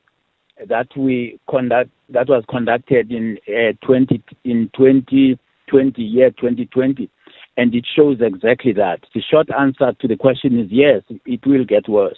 that 0.68 0.88
we 0.98 1.39
conduct 1.50 1.89
that 2.10 2.27
was 2.30 2.44
conducted 2.50 3.12
in 3.12 3.38
uh, 3.48 3.74
20 3.86 4.24
in 4.45 4.69
2020 4.75 6.01
year 6.01 6.30
2020 6.31 7.10
and 7.57 7.74
it 7.74 7.86
shows 7.95 8.18
exactly 8.22 8.74
that. 8.74 9.00
The 9.13 9.22
short 9.22 9.48
answer 9.57 9.94
to 10.00 10.07
the 10.07 10.16
question 10.16 10.60
is 10.60 10.68
yes 10.69 11.01
it 11.25 11.45
will 11.45 11.66
get 11.66 11.89
worse 11.89 12.18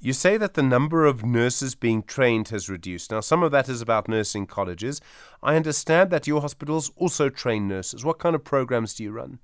you 0.00 0.12
say 0.12 0.36
that 0.36 0.54
the 0.54 0.62
number 0.62 1.04
of 1.04 1.24
nurses 1.24 1.74
being 1.74 2.02
trained 2.02 2.48
has 2.48 2.68
reduced. 2.68 3.10
Now, 3.10 3.20
some 3.20 3.42
of 3.42 3.50
that 3.52 3.68
is 3.68 3.82
about 3.82 4.08
nursing 4.08 4.46
colleges. 4.46 5.00
I 5.42 5.56
understand 5.56 6.10
that 6.10 6.26
your 6.26 6.40
hospitals 6.40 6.90
also 6.96 7.28
train 7.28 7.66
nurses. 7.66 8.04
What 8.04 8.18
kind 8.18 8.34
of 8.34 8.44
programs 8.44 8.94
do 8.94 9.04
you 9.04 9.12
run? 9.12 9.38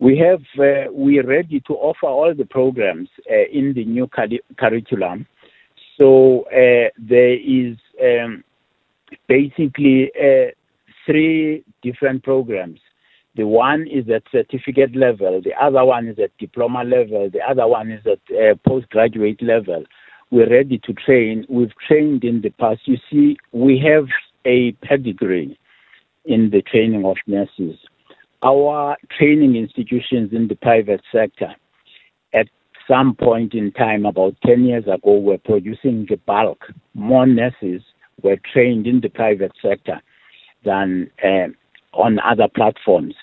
We 0.00 0.16
have 0.18 0.42
uh, 0.58 0.92
we 0.92 1.18
are 1.18 1.26
ready 1.26 1.60
to 1.66 1.74
offer 1.74 2.06
all 2.06 2.32
the 2.32 2.44
programs 2.44 3.08
uh, 3.30 3.48
in 3.52 3.74
the 3.74 3.84
new 3.84 4.08
curriculum. 4.56 5.26
So 6.00 6.42
uh, 6.52 6.90
there 6.96 7.34
is 7.34 7.76
um, 8.00 8.44
basically 9.26 10.12
uh, 10.14 10.52
three 11.04 11.64
different 11.82 12.22
programs. 12.22 12.80
The 13.38 13.46
one 13.46 13.86
is 13.86 14.10
at 14.10 14.24
certificate 14.32 14.96
level, 14.96 15.40
the 15.40 15.54
other 15.54 15.84
one 15.84 16.08
is 16.08 16.18
at 16.18 16.36
diploma 16.38 16.82
level, 16.82 17.30
the 17.32 17.38
other 17.48 17.68
one 17.68 17.92
is 17.92 18.04
at 18.04 18.18
uh, 18.34 18.56
postgraduate 18.66 19.40
level. 19.40 19.84
We're 20.32 20.50
ready 20.50 20.78
to 20.78 20.92
train. 20.92 21.46
We've 21.48 21.72
trained 21.86 22.24
in 22.24 22.40
the 22.40 22.50
past. 22.50 22.80
You 22.86 22.96
see, 23.08 23.36
we 23.52 23.78
have 23.78 24.08
a 24.44 24.72
pedigree 24.84 25.56
in 26.24 26.50
the 26.50 26.62
training 26.62 27.04
of 27.04 27.16
nurses. 27.28 27.78
Our 28.42 28.96
training 29.16 29.54
institutions 29.54 30.32
in 30.32 30.48
the 30.48 30.56
private 30.56 31.02
sector, 31.12 31.54
at 32.34 32.48
some 32.88 33.14
point 33.14 33.54
in 33.54 33.70
time, 33.70 34.04
about 34.04 34.34
10 34.44 34.64
years 34.64 34.88
ago, 34.92 35.16
were 35.16 35.38
producing 35.38 36.06
the 36.10 36.16
bulk. 36.26 36.64
More 36.94 37.24
nurses 37.24 37.82
were 38.20 38.38
trained 38.52 38.88
in 38.88 39.00
the 39.00 39.10
private 39.10 39.52
sector 39.62 40.02
than 40.64 41.08
uh, 41.22 41.50
on 41.92 42.18
other 42.18 42.48
platforms 42.52 43.14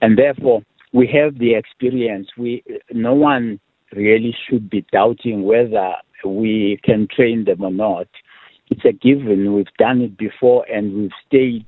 and 0.00 0.18
therefore 0.18 0.62
we 0.92 1.06
have 1.08 1.38
the 1.38 1.54
experience. 1.54 2.28
We 2.38 2.62
no 2.92 3.14
one 3.14 3.60
really 3.92 4.34
should 4.48 4.70
be 4.70 4.86
doubting 4.92 5.42
whether 5.44 5.94
we 6.24 6.78
can 6.84 7.08
train 7.14 7.44
them 7.44 7.62
or 7.62 7.70
not. 7.70 8.08
It's 8.70 8.84
a 8.84 8.92
given. 8.92 9.54
We've 9.54 9.66
done 9.78 10.00
it 10.00 10.16
before, 10.16 10.64
and 10.72 10.94
we've 10.94 11.10
stayed 11.26 11.66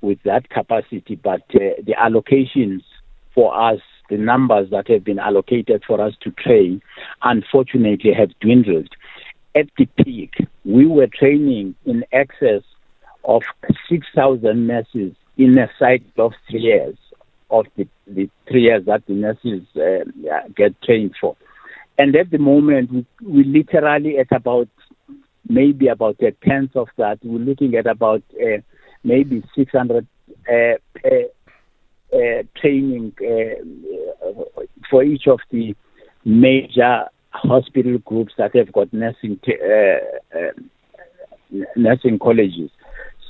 with 0.00 0.18
that 0.24 0.48
capacity. 0.48 1.16
But 1.16 1.42
uh, 1.54 1.82
the 1.84 1.94
allocations 1.98 2.82
for 3.34 3.54
us, 3.58 3.80
the 4.08 4.16
numbers 4.16 4.70
that 4.70 4.88
have 4.88 5.04
been 5.04 5.18
allocated 5.18 5.82
for 5.86 6.00
us 6.00 6.14
to 6.22 6.30
train, 6.30 6.80
unfortunately, 7.22 8.12
have 8.14 8.30
dwindled. 8.40 8.88
At 9.54 9.66
the 9.76 9.86
peak, 10.02 10.34
we 10.64 10.86
were 10.86 11.08
training 11.08 11.74
in 11.84 12.04
excess 12.12 12.62
of 13.24 13.42
6,000 13.90 14.66
nurses 14.66 15.14
in 15.36 15.58
a 15.58 15.68
cycle 15.78 16.26
of 16.26 16.32
three 16.48 16.60
years 16.60 16.96
of 17.50 17.66
the, 17.76 17.86
the 18.06 18.28
three 18.48 18.62
years 18.62 18.84
that 18.86 19.06
the 19.06 19.14
nurses 19.14 19.62
uh, 19.76 20.48
get 20.56 20.80
trained 20.82 21.14
for. 21.20 21.36
And 21.98 22.14
at 22.14 22.30
the 22.30 22.38
moment, 22.38 22.92
we, 22.92 23.06
we 23.22 23.44
literally 23.44 24.18
at 24.18 24.30
about 24.30 24.68
maybe 25.48 25.88
about 25.88 26.20
a 26.20 26.32
tenth 26.46 26.76
of 26.76 26.88
that. 26.96 27.18
We're 27.22 27.38
looking 27.38 27.74
at 27.74 27.86
about 27.86 28.22
uh, 28.40 28.58
maybe 29.02 29.42
600 29.56 30.06
uh, 30.48 30.52
uh, 32.12 32.42
training 32.60 33.12
uh, 33.20 34.42
for 34.90 35.02
each 35.02 35.26
of 35.26 35.40
the 35.50 35.74
major 36.24 37.06
hospital 37.30 37.98
groups 37.98 38.34
that 38.38 38.54
have 38.54 38.72
got 38.72 38.92
nursing 38.92 39.38
t- 39.44 39.56
nursing 41.76 42.18
colleges. 42.18 42.70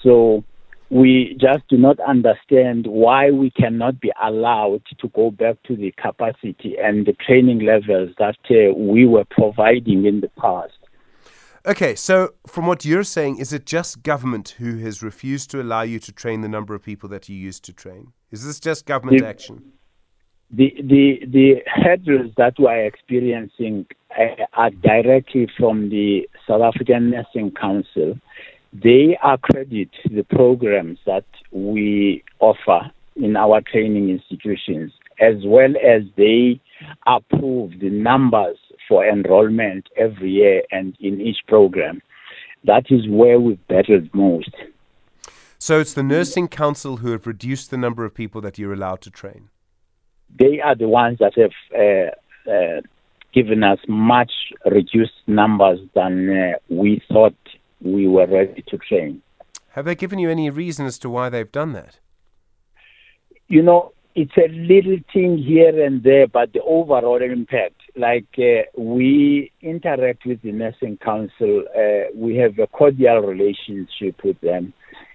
So 0.03 0.45
we 0.91 1.37
just 1.39 1.69
do 1.69 1.77
not 1.77 1.99
understand 2.01 2.87
why 2.87 3.31
we 3.31 3.51
cannot 3.51 4.01
be 4.01 4.11
allowed 4.23 4.83
to 4.99 5.09
go 5.09 5.31
back 5.31 5.63
to 5.65 5.77
the 5.77 5.93
capacity 6.03 6.77
and 6.83 7.07
the 7.07 7.13
training 7.27 7.61
levels 7.61 8.11
that 8.19 8.37
uh, 8.51 8.73
we 8.75 9.07
were 9.07 9.25
providing 9.31 10.07
in 10.07 10.21
the 10.21 10.31
past. 10.41 10.73
Okay, 11.67 11.95
so 11.95 12.33
from 12.47 12.67
what 12.67 12.85
you're 12.87 13.03
saying, 13.03 13.37
is 13.37 13.53
it 13.53 13.67
just 13.67 14.03
government 14.03 14.55
who 14.59 14.79
has 14.79 15.03
refused 15.03 15.51
to 15.51 15.61
allow 15.61 15.83
you 15.83 15.99
to 15.99 16.13
train 16.13 16.41
the 16.41 16.49
number 16.49 16.75
of 16.75 16.83
people 16.83 17.09
that 17.11 17.29
you 17.29 17.37
used 17.37 17.65
to 17.65 17.75
train? 17.75 18.13
Is 18.31 18.47
this 18.47 18.59
just 18.59 18.87
government 18.87 19.21
The- 19.21 19.27
action? 19.27 19.73
The 20.51 20.75
the 20.83 21.27
the 21.27 21.57
hurdles 21.67 22.33
that 22.39 22.55
we 22.59 22.65
are 22.69 22.83
experiencing 22.87 23.85
uh, 24.19 24.47
are 24.55 24.71
directly 24.71 25.47
from 25.59 25.91
the 25.91 26.27
South 26.47 26.63
African 26.63 27.11
Nursing 27.11 27.51
Council. 27.51 28.19
They 28.73 29.19
accredit 29.25 29.91
the 30.11 30.25
programs 30.25 30.99
that 31.07 31.25
we 31.51 32.23
offer 32.41 32.91
in 33.17 33.37
our 33.37 33.61
training 33.61 34.11
institutions, 34.11 34.93
as 35.21 35.35
well 35.45 35.75
as 35.77 36.03
they 36.17 36.61
approve 37.07 37.73
the 37.81 37.91
numbers 37.91 38.59
for 38.87 39.07
enrollment 39.07 39.89
every 39.97 40.31
year 40.31 40.63
and 40.71 40.97
in 41.01 41.21
each 41.21 41.39
program. 41.47 42.01
That 42.65 42.87
is 42.91 43.09
where 43.09 43.41
we've 43.41 43.67
battled 43.69 44.13
most. 44.15 44.55
So 45.59 45.81
it's 45.81 45.95
the 45.95 46.03
nursing 46.03 46.49
council 46.49 46.99
who 46.99 47.11
have 47.13 47.27
reduced 47.27 47.71
the 47.71 47.77
number 47.77 48.05
of 48.05 48.15
people 48.15 48.41
that 48.43 48.59
you're 48.59 48.73
allowed 48.73 49.01
to 49.03 49.11
train. 49.11 49.49
they 50.37 50.61
are 50.61 50.75
the 50.75 50.89
ones 50.89 51.19
that 51.19 51.35
have 51.37 51.53
uh, 51.75 52.51
uh, 52.51 52.81
given 53.33 53.63
us 53.63 53.79
much 53.89 54.33
reduced 54.71 55.21
numbers 55.27 55.81
than 55.95 56.31
uh, 56.31 56.53
we 56.69 57.03
thought 57.11 57.37
we 57.81 58.07
were 58.07 58.27
ready 58.27 58.63
to 58.69 58.79
train. 58.79 59.23
Have 59.71 59.85
they 59.85 59.95
given 59.95 60.19
you 60.19 60.31
any 60.31 60.51
reason 60.51 60.87
as 60.87 60.99
to 61.01 61.11
why 61.11 61.29
they've 61.29 61.51
done 61.51 61.73
that? 61.73 61.99
You 63.49 63.63
know, 63.63 63.93
it's 64.15 64.37
a 64.37 64.49
little 64.49 64.99
thing 65.13 65.39
here 65.39 65.85
and 65.85 66.03
there, 66.03 66.27
but 66.27 66.53
the 66.53 66.61
overall 66.63 67.23
impact, 67.23 67.81
like 67.97 68.27
uh, 68.39 68.63
we 68.77 69.53
interact 69.63 70.27
with 70.27 70.43
the 70.43 70.51
nursing 70.51 70.99
council, 70.99 71.65
uh, 71.77 72.11
we 72.15 72.37
have 72.37 72.59
a 72.59 72.67
cordial 72.67 73.21
relationship 73.21 74.25
with 74.25 74.41
them, 74.41 74.73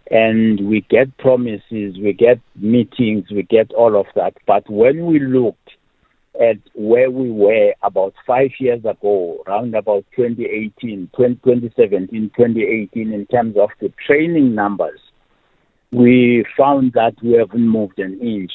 and 0.10 0.70
we 0.70 0.86
get 0.89 1.17
promises, 1.17 1.98
we 2.01 2.15
get 2.17 2.39
meetings, 2.55 3.25
we 3.29 3.43
get 3.43 3.74
all 3.74 4.00
of 4.00 4.05
that. 4.15 4.36
But 4.48 4.70
when 4.70 5.05
we 5.05 5.20
looked 5.20 5.62
at 6.39 6.57
where 6.73 7.11
we 7.11 7.31
were 7.31 7.73
about 7.83 8.13
five 8.25 8.51
years 8.59 8.83
ago, 8.85 9.43
around 9.47 9.75
about 9.75 10.05
2018, 10.15 11.09
20, 11.15 11.35
2017, 11.35 12.31
2018, 12.35 13.13
in 13.13 13.25
terms 13.27 13.55
of 13.57 13.69
the 13.79 13.91
training 14.05 14.55
numbers, 14.55 14.99
we 15.91 16.43
found 16.57 16.93
that 16.93 17.13
we 17.23 17.33
haven't 17.33 17.67
moved 17.67 17.99
an 17.99 18.19
inch. 18.19 18.51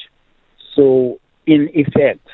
So, 0.75 1.19
in 1.45 1.69
effect, 1.73 2.27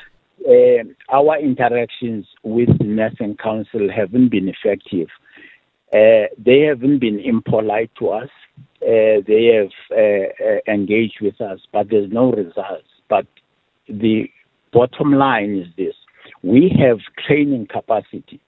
uh, 0.46 0.84
our 1.08 1.38
interactions 1.38 2.26
with 2.42 2.76
the 2.78 2.84
nursing 2.84 3.36
council 3.36 3.88
haven't 3.94 4.30
been 4.30 4.48
effective. 4.48 5.08
Uh, 5.92 6.26
they 6.36 6.62
haven't 6.68 6.98
been 6.98 7.20
impolite 7.20 7.90
to 7.98 8.08
us. 8.08 8.28
Uh, 8.82 9.22
they 9.26 9.50
have 9.54 9.96
uh, 9.96 10.44
uh, 10.44 10.72
engaged 10.72 11.18
with 11.20 11.40
us, 11.40 11.60
but 11.72 11.88
there's 11.88 12.10
no 12.10 12.32
results. 12.32 12.88
But 13.08 13.26
the 13.88 14.28
bottom 14.76 15.14
line 15.14 15.56
is 15.56 15.68
this 15.78 15.94
we 16.42 16.70
have 16.78 16.98
training 17.26 17.66
capacity 17.66 18.40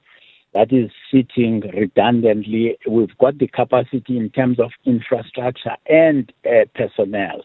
that 0.53 0.73
is 0.73 0.91
sitting 1.11 1.63
redundantly. 1.75 2.77
We've 2.87 3.17
got 3.19 3.39
the 3.39 3.47
capacity 3.47 4.19
in 4.19 4.29
terms 4.31 4.61
of 4.61 4.71
infrastructure 4.85 5.77
and 5.89 6.31
uh, 6.45 6.67
personnel. 6.75 7.45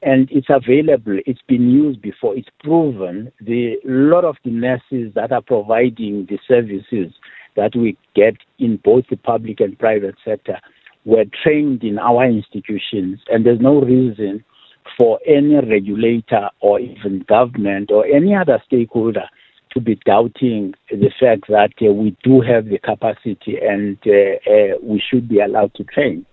And 0.00 0.28
it's 0.30 0.48
available. 0.48 1.18
It's 1.26 1.40
been 1.48 1.70
used 1.70 2.00
before. 2.00 2.34
It's 2.36 2.48
proven. 2.62 3.30
The 3.40 3.76
lot 3.84 4.24
of 4.24 4.36
the 4.44 4.50
nurses 4.50 5.12
that 5.14 5.30
are 5.30 5.42
providing 5.42 6.26
the 6.28 6.38
services 6.48 7.12
that 7.56 7.76
we 7.76 7.96
get 8.14 8.36
in 8.58 8.78
both 8.82 9.04
the 9.10 9.16
public 9.16 9.60
and 9.60 9.78
private 9.78 10.16
sector 10.24 10.58
were 11.04 11.24
trained 11.42 11.84
in 11.84 11.98
our 11.98 12.24
institutions, 12.24 13.20
and 13.28 13.44
there's 13.44 13.60
no 13.60 13.80
reason 13.80 14.44
for 14.96 15.18
any 15.26 15.54
regulator 15.56 16.50
or 16.60 16.80
even 16.80 17.24
government 17.28 17.90
or 17.90 18.06
any 18.06 18.34
other 18.34 18.62
stakeholder 18.66 19.24
to 19.74 19.80
be 19.80 19.98
doubting 20.06 20.72
the 20.90 21.10
fact 21.20 21.48
that 21.48 21.72
uh, 21.82 21.92
we 21.92 22.16
do 22.22 22.40
have 22.40 22.66
the 22.66 22.78
capacity 22.78 23.58
and 23.60 23.98
uh, 24.06 24.50
uh, 24.50 24.78
we 24.82 25.02
should 25.10 25.28
be 25.28 25.40
allowed 25.40 25.74
to 25.74 25.84
train. 25.84 26.24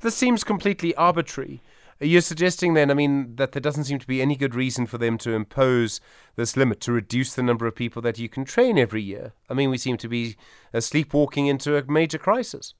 This 0.00 0.14
seems 0.14 0.44
completely 0.44 0.94
arbitrary. 0.96 1.60
You're 1.98 2.20
suggesting 2.20 2.74
then, 2.74 2.90
I 2.90 2.94
mean, 2.94 3.36
that 3.36 3.52
there 3.52 3.60
doesn't 3.60 3.84
seem 3.84 3.98
to 3.98 4.06
be 4.06 4.20
any 4.20 4.36
good 4.36 4.54
reason 4.54 4.84
for 4.84 4.98
them 4.98 5.16
to 5.18 5.32
impose 5.32 5.98
this 6.36 6.54
limit 6.54 6.78
to 6.82 6.92
reduce 6.92 7.34
the 7.34 7.42
number 7.42 7.66
of 7.66 7.74
people 7.74 8.02
that 8.02 8.18
you 8.18 8.28
can 8.28 8.44
train 8.44 8.76
every 8.76 9.02
year. 9.02 9.32
I 9.48 9.54
mean, 9.54 9.70
we 9.70 9.78
seem 9.78 9.96
to 9.98 10.08
be 10.08 10.36
uh, 10.74 10.80
sleepwalking 10.80 11.46
into 11.46 11.74
a 11.78 11.84
major 11.90 12.18
crisis. 12.18 12.74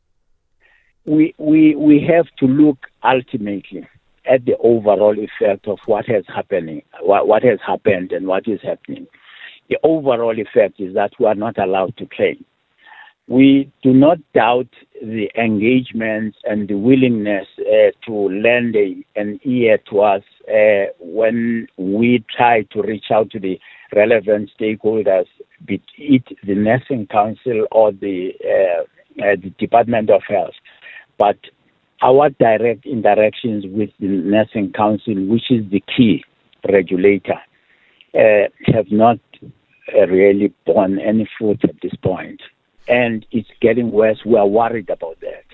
We, 1.06 1.34
we, 1.38 1.74
we 1.76 2.06
have 2.14 2.26
to 2.40 2.46
look 2.46 2.78
ultimately 3.02 3.88
at 4.28 4.44
the 4.44 4.56
overall 4.58 5.16
effect 5.18 5.68
of 5.68 5.78
what 5.86 6.06
has 6.06 6.24
happening, 6.26 6.82
what, 7.00 7.28
what 7.28 7.42
has 7.42 7.58
happened 7.66 8.12
and 8.12 8.26
what 8.26 8.46
is 8.48 8.60
happening. 8.62 9.06
The 9.68 9.78
overall 9.82 10.38
effect 10.38 10.80
is 10.80 10.94
that 10.94 11.12
we 11.18 11.26
are 11.26 11.34
not 11.34 11.58
allowed 11.58 11.96
to 11.98 12.06
train. 12.06 12.44
We 13.28 13.72
do 13.82 13.92
not 13.92 14.18
doubt 14.34 14.68
the 15.02 15.28
engagement 15.36 16.36
and 16.44 16.68
the 16.68 16.76
willingness 16.76 17.48
uh, 17.58 17.90
to 18.06 18.12
lend 18.12 18.76
a, 18.76 19.04
an 19.16 19.40
ear 19.42 19.78
to 19.90 20.00
us 20.00 20.22
uh, 20.48 20.92
when 21.00 21.66
we 21.76 22.24
try 22.36 22.62
to 22.72 22.82
reach 22.82 23.06
out 23.10 23.30
to 23.32 23.40
the 23.40 23.58
relevant 23.94 24.50
stakeholders, 24.58 25.26
be 25.64 25.82
it 25.98 26.22
the 26.44 26.54
nursing 26.54 27.08
council 27.08 27.66
or 27.72 27.90
the, 27.90 28.30
uh, 28.44 28.84
the 29.16 29.52
Department 29.58 30.08
of 30.08 30.22
Health. 30.28 30.54
But 31.18 31.38
our 32.02 32.30
direct 32.30 32.86
interactions 32.86 33.64
with 33.66 33.90
the 34.00 34.08
nursing 34.08 34.72
council, 34.72 35.14
which 35.26 35.50
is 35.50 35.64
the 35.70 35.82
key 35.96 36.24
regulator, 36.68 37.40
uh, 38.14 38.48
have 38.72 38.90
not 38.90 39.18
uh, 39.94 40.06
really 40.08 40.52
borne 40.66 40.98
any 40.98 41.28
fruit 41.38 41.60
at 41.64 41.80
this 41.82 41.94
point. 42.02 42.40
And 42.88 43.26
it's 43.32 43.48
getting 43.60 43.90
worse. 43.90 44.20
We 44.24 44.36
are 44.36 44.46
worried 44.46 44.90
about 44.90 45.18
that. 45.20 45.45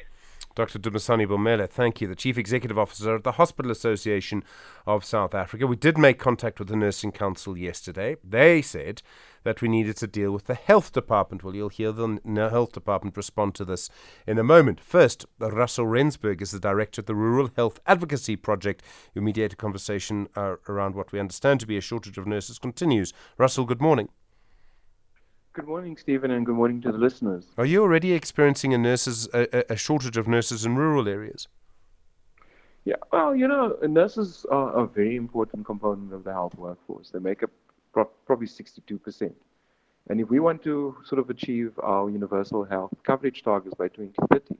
Dr. 0.54 0.78
Dumisani 0.78 1.26
Bomela, 1.26 1.68
thank 1.68 2.00
you, 2.00 2.08
the 2.08 2.14
Chief 2.14 2.36
Executive 2.36 2.78
Officer 2.78 3.14
of 3.14 3.22
the 3.22 3.32
Hospital 3.32 3.70
Association 3.70 4.44
of 4.86 5.04
South 5.04 5.34
Africa. 5.34 5.66
We 5.66 5.76
did 5.76 5.96
make 5.96 6.18
contact 6.18 6.58
with 6.58 6.68
the 6.68 6.76
Nursing 6.76 7.10
Council 7.10 7.56
yesterday. 7.56 8.16
They 8.22 8.60
said 8.60 9.00
that 9.44 9.62
we 9.62 9.68
needed 9.68 9.96
to 9.96 10.06
deal 10.06 10.30
with 10.30 10.44
the 10.44 10.54
Health 10.54 10.92
Department. 10.92 11.42
Well, 11.42 11.54
you'll 11.54 11.70
hear 11.70 11.90
the 11.90 12.20
Health 12.50 12.72
Department 12.72 13.16
respond 13.16 13.54
to 13.56 13.64
this 13.64 13.88
in 14.26 14.38
a 14.38 14.44
moment. 14.44 14.78
First, 14.80 15.24
Russell 15.38 15.86
Rensburg 15.86 16.42
is 16.42 16.50
the 16.50 16.60
Director 16.60 17.00
of 17.00 17.06
the 17.06 17.14
Rural 17.14 17.50
Health 17.56 17.80
Advocacy 17.86 18.36
Project, 18.36 18.82
who 19.14 19.22
mediated 19.22 19.58
conversation 19.58 20.28
uh, 20.36 20.56
around 20.68 20.94
what 20.94 21.12
we 21.12 21.20
understand 21.20 21.60
to 21.60 21.66
be 21.66 21.76
a 21.76 21.80
shortage 21.80 22.18
of 22.18 22.26
nurses 22.26 22.58
continues. 22.58 23.12
Russell, 23.38 23.64
good 23.64 23.80
morning. 23.80 24.10
Good 25.54 25.66
morning, 25.66 25.98
Stephen, 25.98 26.30
and 26.30 26.46
good 26.46 26.54
morning 26.54 26.80
to 26.80 26.90
the 26.90 26.96
listeners. 26.96 27.44
Are 27.58 27.66
you 27.66 27.82
already 27.82 28.14
experiencing 28.14 28.72
a 28.72 28.78
nurses 28.78 29.28
a, 29.34 29.70
a 29.70 29.76
shortage 29.76 30.16
of 30.16 30.26
nurses 30.26 30.64
in 30.64 30.76
rural 30.76 31.06
areas? 31.06 31.46
Yeah, 32.86 32.96
well, 33.12 33.36
you 33.36 33.46
know, 33.46 33.76
nurses 33.82 34.46
are 34.50 34.74
a 34.74 34.86
very 34.86 35.14
important 35.14 35.66
component 35.66 36.14
of 36.14 36.24
the 36.24 36.32
health 36.32 36.54
workforce. 36.54 37.10
They 37.10 37.18
make 37.18 37.42
up 37.42 37.50
pro- 37.92 38.06
probably 38.26 38.46
62%. 38.46 39.30
And 40.08 40.20
if 40.22 40.30
we 40.30 40.40
want 40.40 40.62
to 40.62 40.96
sort 41.04 41.18
of 41.18 41.28
achieve 41.28 41.78
our 41.82 42.08
universal 42.08 42.64
health 42.64 42.94
coverage 43.02 43.42
targets 43.42 43.74
by 43.74 43.88
2030, 43.88 44.56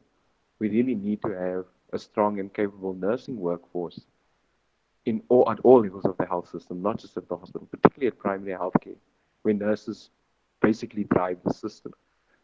we 0.58 0.68
really 0.68 0.94
need 0.94 1.22
to 1.22 1.30
have 1.30 1.64
a 1.94 1.98
strong 1.98 2.38
and 2.38 2.52
capable 2.52 2.92
nursing 2.92 3.40
workforce 3.40 4.02
in 5.06 5.22
all, 5.30 5.50
at 5.50 5.58
all 5.60 5.80
levels 5.80 6.04
of 6.04 6.18
the 6.18 6.26
health 6.26 6.50
system, 6.50 6.82
not 6.82 6.98
just 6.98 7.16
at 7.16 7.30
the 7.30 7.36
hospital, 7.38 7.66
particularly 7.70 8.08
at 8.08 8.18
primary 8.18 8.52
health 8.52 8.74
care, 8.82 9.00
where 9.40 9.54
nurses 9.54 10.10
basically 10.62 11.04
drive 11.04 11.38
the 11.44 11.52
system. 11.52 11.92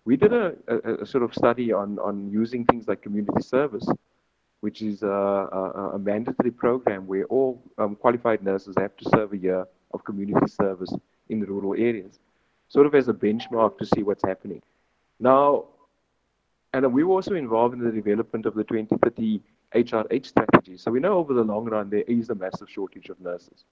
We 0.04 0.16
did 0.16 0.32
a, 0.32 0.54
a, 0.68 1.02
a, 1.02 1.06
sort 1.06 1.22
of 1.22 1.34
study 1.34 1.72
on, 1.72 1.98
on 1.98 2.30
using 2.30 2.64
things 2.64 2.88
like 2.88 3.02
community 3.02 3.42
service, 3.42 3.86
which 4.60 4.82
is 4.82 5.02
a, 5.02 5.06
a, 5.94 5.98
mandatory 5.98 6.50
program 6.50 7.06
where 7.06 7.24
all 7.26 7.62
um, 7.76 7.94
qualified 7.94 8.42
nurses 8.42 8.74
have 8.78 8.96
to 8.96 9.08
serve 9.10 9.32
a 9.32 9.36
year 9.36 9.66
of 9.92 10.04
community 10.04 10.50
service 10.50 10.92
in 11.28 11.40
rural 11.42 11.74
areas, 11.74 12.18
sort 12.68 12.86
of 12.86 12.94
as 12.94 13.08
a 13.08 13.12
benchmark 13.12 13.78
to 13.78 13.86
see 13.86 14.02
what's 14.02 14.24
happening. 14.24 14.62
Now, 15.20 15.66
and 16.72 16.92
we 16.92 17.04
were 17.04 17.14
also 17.14 17.34
involved 17.34 17.74
in 17.74 17.84
the 17.84 17.92
development 17.92 18.46
of 18.46 18.54
the 18.54 18.64
2030 18.64 19.40
HRH 19.74 20.26
strategy. 20.26 20.76
So 20.76 20.90
we 20.90 21.00
know 21.00 21.14
over 21.14 21.34
the 21.34 21.42
long 21.42 21.64
run 21.66 21.90
there 21.90 22.02
is 22.02 22.30
a 22.30 22.34
massive 22.34 22.70
shortage 22.70 23.08
of 23.08 23.20
nurses. 23.20 23.64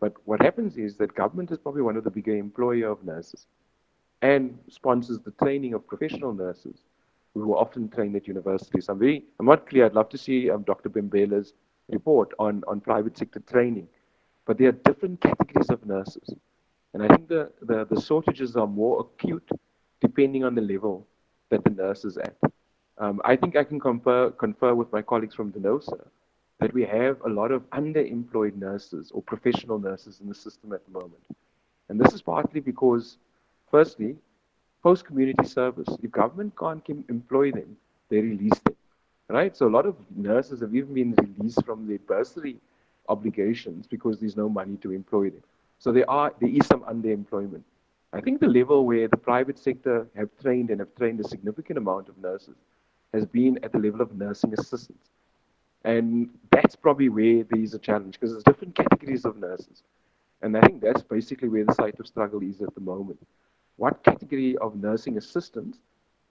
But 0.00 0.14
what 0.24 0.42
happens 0.42 0.76
is 0.76 0.96
that 0.96 1.14
government 1.14 1.50
is 1.50 1.58
probably 1.58 1.82
one 1.82 1.96
of 1.96 2.04
the 2.04 2.10
bigger 2.10 2.36
employer 2.36 2.90
of 2.90 3.04
nurses 3.04 3.46
and 4.22 4.58
sponsors 4.68 5.18
the 5.20 5.30
training 5.32 5.74
of 5.74 5.86
professional 5.86 6.32
nurses. 6.34 6.80
who 7.34 7.52
are 7.54 7.58
often 7.58 7.88
trained 7.88 8.16
at 8.16 8.26
universities. 8.26 8.88
I'm 8.88 8.98
very, 8.98 9.24
I'm 9.38 9.46
not 9.46 9.68
clear. 9.68 9.84
I'd 9.86 9.94
love 9.94 10.08
to 10.10 10.18
see 10.18 10.50
um, 10.50 10.62
Dr. 10.62 10.88
Bomela's 10.88 11.52
report 11.90 12.32
on, 12.38 12.64
on 12.66 12.80
private 12.80 13.16
sector 13.16 13.40
training. 13.40 13.88
But 14.46 14.58
there 14.58 14.68
are 14.68 14.72
different 14.72 15.20
categories 15.20 15.68
of 15.70 15.84
nurses. 15.84 16.34
And 16.94 17.02
I 17.02 17.08
think 17.08 17.28
the, 17.28 17.50
the, 17.60 17.84
the 17.84 18.00
shortages 18.00 18.56
are 18.56 18.66
more 18.66 19.00
acute 19.00 19.48
depending 20.00 20.44
on 20.44 20.54
the 20.54 20.62
level 20.62 21.06
that 21.50 21.62
the 21.64 21.70
nurse 21.70 22.04
is 22.04 22.16
at. 22.16 22.36
Um, 22.98 23.20
I 23.24 23.36
think 23.36 23.56
I 23.56 23.64
can 23.64 23.78
confer, 23.78 24.30
confer 24.30 24.74
with 24.74 24.90
my 24.92 25.02
colleagues 25.02 25.34
from 25.34 25.52
the 25.52 25.58
DENOSA 25.58 26.06
that 26.60 26.72
we 26.72 26.82
have 26.84 27.20
a 27.22 27.28
lot 27.28 27.52
of 27.52 27.68
underemployed 27.70 28.56
nurses 28.56 29.10
or 29.12 29.22
professional 29.22 29.78
nurses 29.78 30.20
in 30.20 30.28
the 30.28 30.34
system 30.34 30.72
at 30.72 30.84
the 30.86 30.92
moment. 30.92 31.22
And 31.88 32.00
this 32.00 32.12
is 32.14 32.22
partly 32.22 32.60
because, 32.60 33.18
firstly, 33.70 34.16
post 34.82 35.04
community 35.04 35.44
service, 35.44 35.88
if 36.02 36.10
government 36.10 36.54
can't 36.58 36.82
employ 37.08 37.50
them, 37.52 37.76
they 38.08 38.20
release 38.20 38.58
them. 38.64 38.74
Right? 39.28 39.56
So 39.56 39.66
a 39.66 39.74
lot 39.76 39.86
of 39.86 39.96
nurses 40.14 40.60
have 40.60 40.74
even 40.74 40.94
been 40.94 41.14
released 41.14 41.64
from 41.64 41.86
their 41.86 41.98
bursary 41.98 42.56
obligations 43.08 43.86
because 43.86 44.18
there's 44.18 44.36
no 44.36 44.48
money 44.48 44.76
to 44.78 44.92
employ 44.92 45.30
them. 45.30 45.42
So 45.78 45.92
there 45.92 46.08
are 46.08 46.32
there 46.40 46.48
is 46.48 46.66
some 46.66 46.82
underemployment. 46.82 47.62
I 48.12 48.20
think 48.20 48.40
the 48.40 48.46
level 48.48 48.86
where 48.86 49.08
the 49.08 49.16
private 49.16 49.58
sector 49.58 50.06
have 50.16 50.30
trained 50.40 50.70
and 50.70 50.80
have 50.80 50.94
trained 50.96 51.20
a 51.20 51.28
significant 51.28 51.76
amount 51.78 52.08
of 52.08 52.16
nurses 52.18 52.56
has 53.12 53.26
been 53.26 53.58
at 53.62 53.72
the 53.72 53.78
level 53.78 54.00
of 54.00 54.14
nursing 54.16 54.54
assistants. 54.58 55.10
And 55.86 56.30
that's 56.50 56.74
probably 56.74 57.08
where 57.08 57.44
there 57.44 57.60
is 57.60 57.72
a 57.72 57.78
challenge 57.78 58.14
because 58.14 58.32
there's 58.32 58.42
different 58.42 58.74
categories 58.74 59.24
of 59.24 59.36
nurses. 59.36 59.84
And 60.42 60.56
I 60.56 60.60
think 60.62 60.82
that's 60.82 61.04
basically 61.04 61.48
where 61.48 61.64
the 61.64 61.74
site 61.74 62.00
of 62.00 62.08
struggle 62.08 62.42
is 62.42 62.60
at 62.60 62.74
the 62.74 62.80
moment. 62.80 63.24
What 63.76 64.02
category 64.02 64.56
of 64.56 64.74
nursing 64.74 65.16
assistants 65.16 65.78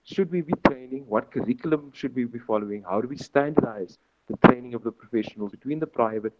should 0.04 0.30
we 0.30 0.42
be 0.42 0.52
training? 0.68 1.06
What 1.08 1.30
curriculum 1.30 1.90
should 1.94 2.14
we 2.14 2.24
be 2.24 2.38
following? 2.38 2.82
How 2.82 3.00
do 3.00 3.08
we 3.08 3.16
standardize 3.16 3.96
the 4.28 4.36
training 4.46 4.74
of 4.74 4.84
the 4.84 4.92
professionals 4.92 5.52
between 5.52 5.80
the 5.80 5.86
private 5.86 6.34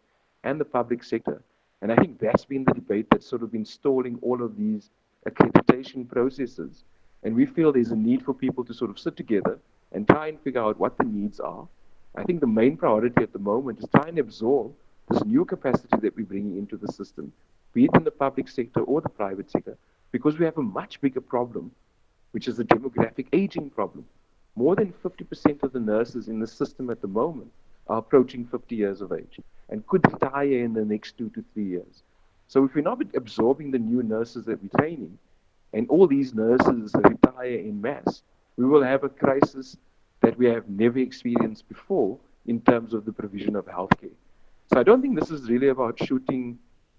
and 0.45 0.61
the 0.61 0.67
public 0.67 1.03
sector? 1.03 1.43
And 1.81 1.91
I 1.91 1.97
think 1.97 2.19
that's 2.19 2.45
been 2.45 2.65
the 2.65 2.75
debate 2.75 3.07
that's 3.11 3.27
sort 3.27 3.43
of 3.43 3.51
been 3.51 3.65
stalling 3.65 4.19
all 4.21 4.43
of 4.43 4.59
these 4.59 4.91
accreditation 5.27 6.07
processes. 6.07 6.85
And 7.23 7.35
we 7.35 7.47
feel 7.47 7.73
there's 7.73 7.93
a 7.93 7.97
need 7.97 8.27
for 8.27 8.35
people 8.35 8.63
to 8.67 8.75
sort 8.75 8.91
of 8.91 8.99
sit 8.99 9.17
together 9.17 9.59
and 9.93 10.07
try 10.07 10.27
and 10.29 10.39
figure 10.43 10.61
out 10.61 10.79
what 10.79 10.99
the 10.99 11.05
needs 11.05 11.41
are. 11.41 11.67
I 12.17 12.25
think 12.25 12.41
the 12.41 12.47
main 12.47 12.79
priority 12.79 13.23
at 13.23 13.33
the 13.33 13.39
moment 13.39 13.79
is 13.79 13.87
try 13.95 14.09
and 14.09 14.19
absorb 14.19 14.73
this 15.11 15.23
new 15.25 15.45
capacity 15.45 15.99
that 16.01 16.17
we're 16.17 16.25
bringing 16.25 16.57
into 16.57 16.77
the 16.79 16.89
system, 16.89 17.31
be 17.75 17.85
it 17.85 17.91
in 17.95 18.05
the 18.05 18.11
public 18.11 18.49
sector 18.49 18.81
or 18.81 19.03
the 19.03 19.09
private 19.09 19.51
sector, 19.51 19.77
because 20.13 20.39
we 20.39 20.47
have 20.47 20.57
a 20.57 20.63
much 20.63 20.99
bigger 21.03 21.21
problem, 21.21 21.71
which 22.31 22.49
is 22.49 22.57
the 22.57 22.65
demographic 22.65 23.27
aging 23.35 23.69
problem. 23.69 24.07
More 24.55 24.75
than 24.75 24.95
50% 25.05 25.63
of 25.63 25.73
the 25.73 25.81
nurses 25.81 26.29
in 26.29 26.41
the 26.41 26.47
system 26.47 26.89
at 26.89 27.03
the 27.03 27.09
moment 27.09 27.53
are 27.87 27.99
approaching 27.99 28.47
50 28.47 28.75
years 28.75 29.03
of 29.03 29.13
age 29.13 29.39
and 29.69 29.87
could 29.87 30.11
retire 30.11 30.65
in 30.65 30.73
the 30.73 30.85
next 30.85 31.19
two 31.19 31.29
to 31.31 31.45
three 31.53 31.67
years. 31.67 32.03
So 32.49 32.65
if 32.65 32.75
we're 32.75 32.81
not 32.81 33.03
absorbing 33.15 33.71
the 33.71 33.79
new 33.79 34.03
nurses 34.03 34.47
that 34.47 34.63
we're 34.63 34.79
training, 34.79 35.19
and 35.75 35.87
all 35.91 36.07
these 36.07 36.33
nurses 36.33 36.95
retire 36.95 37.59
in 37.59 37.83
mass, 37.83 38.23
we 38.57 38.65
will 38.65 38.83
have 38.83 39.05
a 39.05 39.11
crisis 39.11 39.77
that 40.23 40.37
we 40.39 40.47
have 40.47 40.69
never 40.69 40.99
experienced 40.99 41.69
before 41.69 42.19
in 42.47 42.61
terms 42.61 42.95
of 42.95 43.05
the 43.05 43.13
provision 43.13 43.57
of 43.57 43.67
healthcare. 43.67 44.17
So 44.73 44.81
I 44.81 44.83
don't 44.83 45.03
think 45.03 45.19
this 45.19 45.31
is 45.31 45.49
really 45.49 45.69
about 45.69 46.03
shooting 46.05 46.59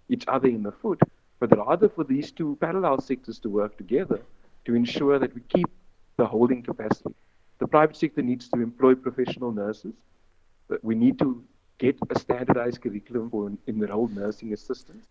each 0.09 0.25
other 0.27 0.47
in 0.47 0.63
the 0.63 0.71
foot, 0.71 0.99
but 1.39 1.57
rather 1.57 1.89
for 1.89 2.03
these 2.03 2.31
two 2.31 2.57
parallel 2.61 3.01
sectors 3.01 3.39
to 3.39 3.49
work 3.49 3.77
together 3.77 4.21
to 4.65 4.75
ensure 4.75 5.19
that 5.19 5.33
we 5.33 5.41
keep 5.41 5.67
the 6.17 6.25
holding 6.25 6.61
capacity. 6.63 7.13
The 7.59 7.67
private 7.67 7.95
sector 7.95 8.21
needs 8.21 8.47
to 8.49 8.61
employ 8.61 8.95
professional 8.95 9.51
nurses, 9.51 9.93
but 10.67 10.83
we 10.83 10.95
need 10.95 11.19
to 11.19 11.43
get 11.77 11.97
a 12.09 12.19
standardized 12.19 12.81
curriculum 12.81 13.29
for 13.29 13.51
enrolled 13.67 14.15
nursing 14.15 14.53
assistants 14.53 15.07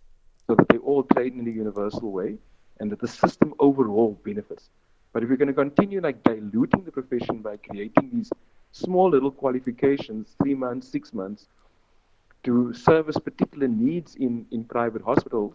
so 0.46 0.54
that 0.54 0.68
they 0.68 0.78
all 0.78 1.02
train 1.02 1.38
in 1.38 1.46
a 1.46 1.50
universal 1.50 2.10
way 2.12 2.36
and 2.80 2.90
that 2.90 3.00
the 3.00 3.08
system 3.08 3.54
overall 3.58 4.18
benefits. 4.24 4.68
But 5.16 5.22
if 5.22 5.30
we're 5.30 5.36
going 5.36 5.48
to 5.48 5.54
continue 5.54 6.02
like 6.02 6.22
diluting 6.24 6.84
the 6.84 6.92
profession 6.92 7.38
by 7.38 7.56
creating 7.56 8.10
these 8.12 8.30
small 8.72 9.08
little 9.08 9.30
qualifications, 9.30 10.36
three 10.42 10.54
months, 10.54 10.88
six 10.88 11.14
months, 11.14 11.46
to 12.44 12.74
service 12.74 13.16
particular 13.16 13.66
needs 13.66 14.16
in, 14.16 14.44
in 14.50 14.64
private 14.64 15.00
hospitals, 15.00 15.54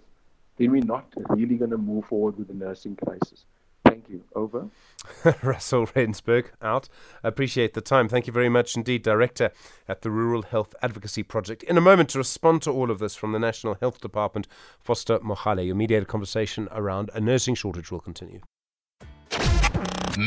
then 0.58 0.72
we're 0.72 0.84
not 0.84 1.06
really 1.30 1.58
going 1.58 1.70
to 1.70 1.78
move 1.78 2.06
forward 2.06 2.40
with 2.40 2.48
the 2.48 2.56
nursing 2.56 2.96
crisis. 2.96 3.46
Thank 3.86 4.10
you. 4.10 4.24
Over. 4.36 4.68
Russell 5.44 5.88
Rensburg 5.94 6.54
out. 6.60 6.90
Appreciate 7.24 7.76
the 7.76 7.82
time. 7.82 8.10
Thank 8.10 8.26
you 8.26 8.34
very 8.34 8.50
much 8.50 8.76
indeed, 8.76 9.04
Director 9.04 9.52
at 9.88 10.02
the 10.02 10.10
Rural 10.10 10.42
Health 10.42 10.74
Advocacy 10.82 11.22
Project. 11.22 11.62
In 11.62 11.78
a 11.78 11.82
moment, 11.82 12.10
to 12.10 12.18
respond 12.18 12.64
to 12.64 12.72
all 12.72 12.90
of 12.90 12.98
this 12.98 13.16
from 13.16 13.32
the 13.32 13.38
National 13.38 13.76
Health 13.76 14.02
Department, 14.02 14.48
Foster 14.80 15.20
Mohale, 15.20 15.64
your 15.64 15.76
mediated 15.76 16.08
conversation 16.08 16.68
around 16.72 17.12
a 17.14 17.22
nursing 17.22 17.54
shortage 17.54 17.92
will 17.92 18.00
continue. 18.00 18.42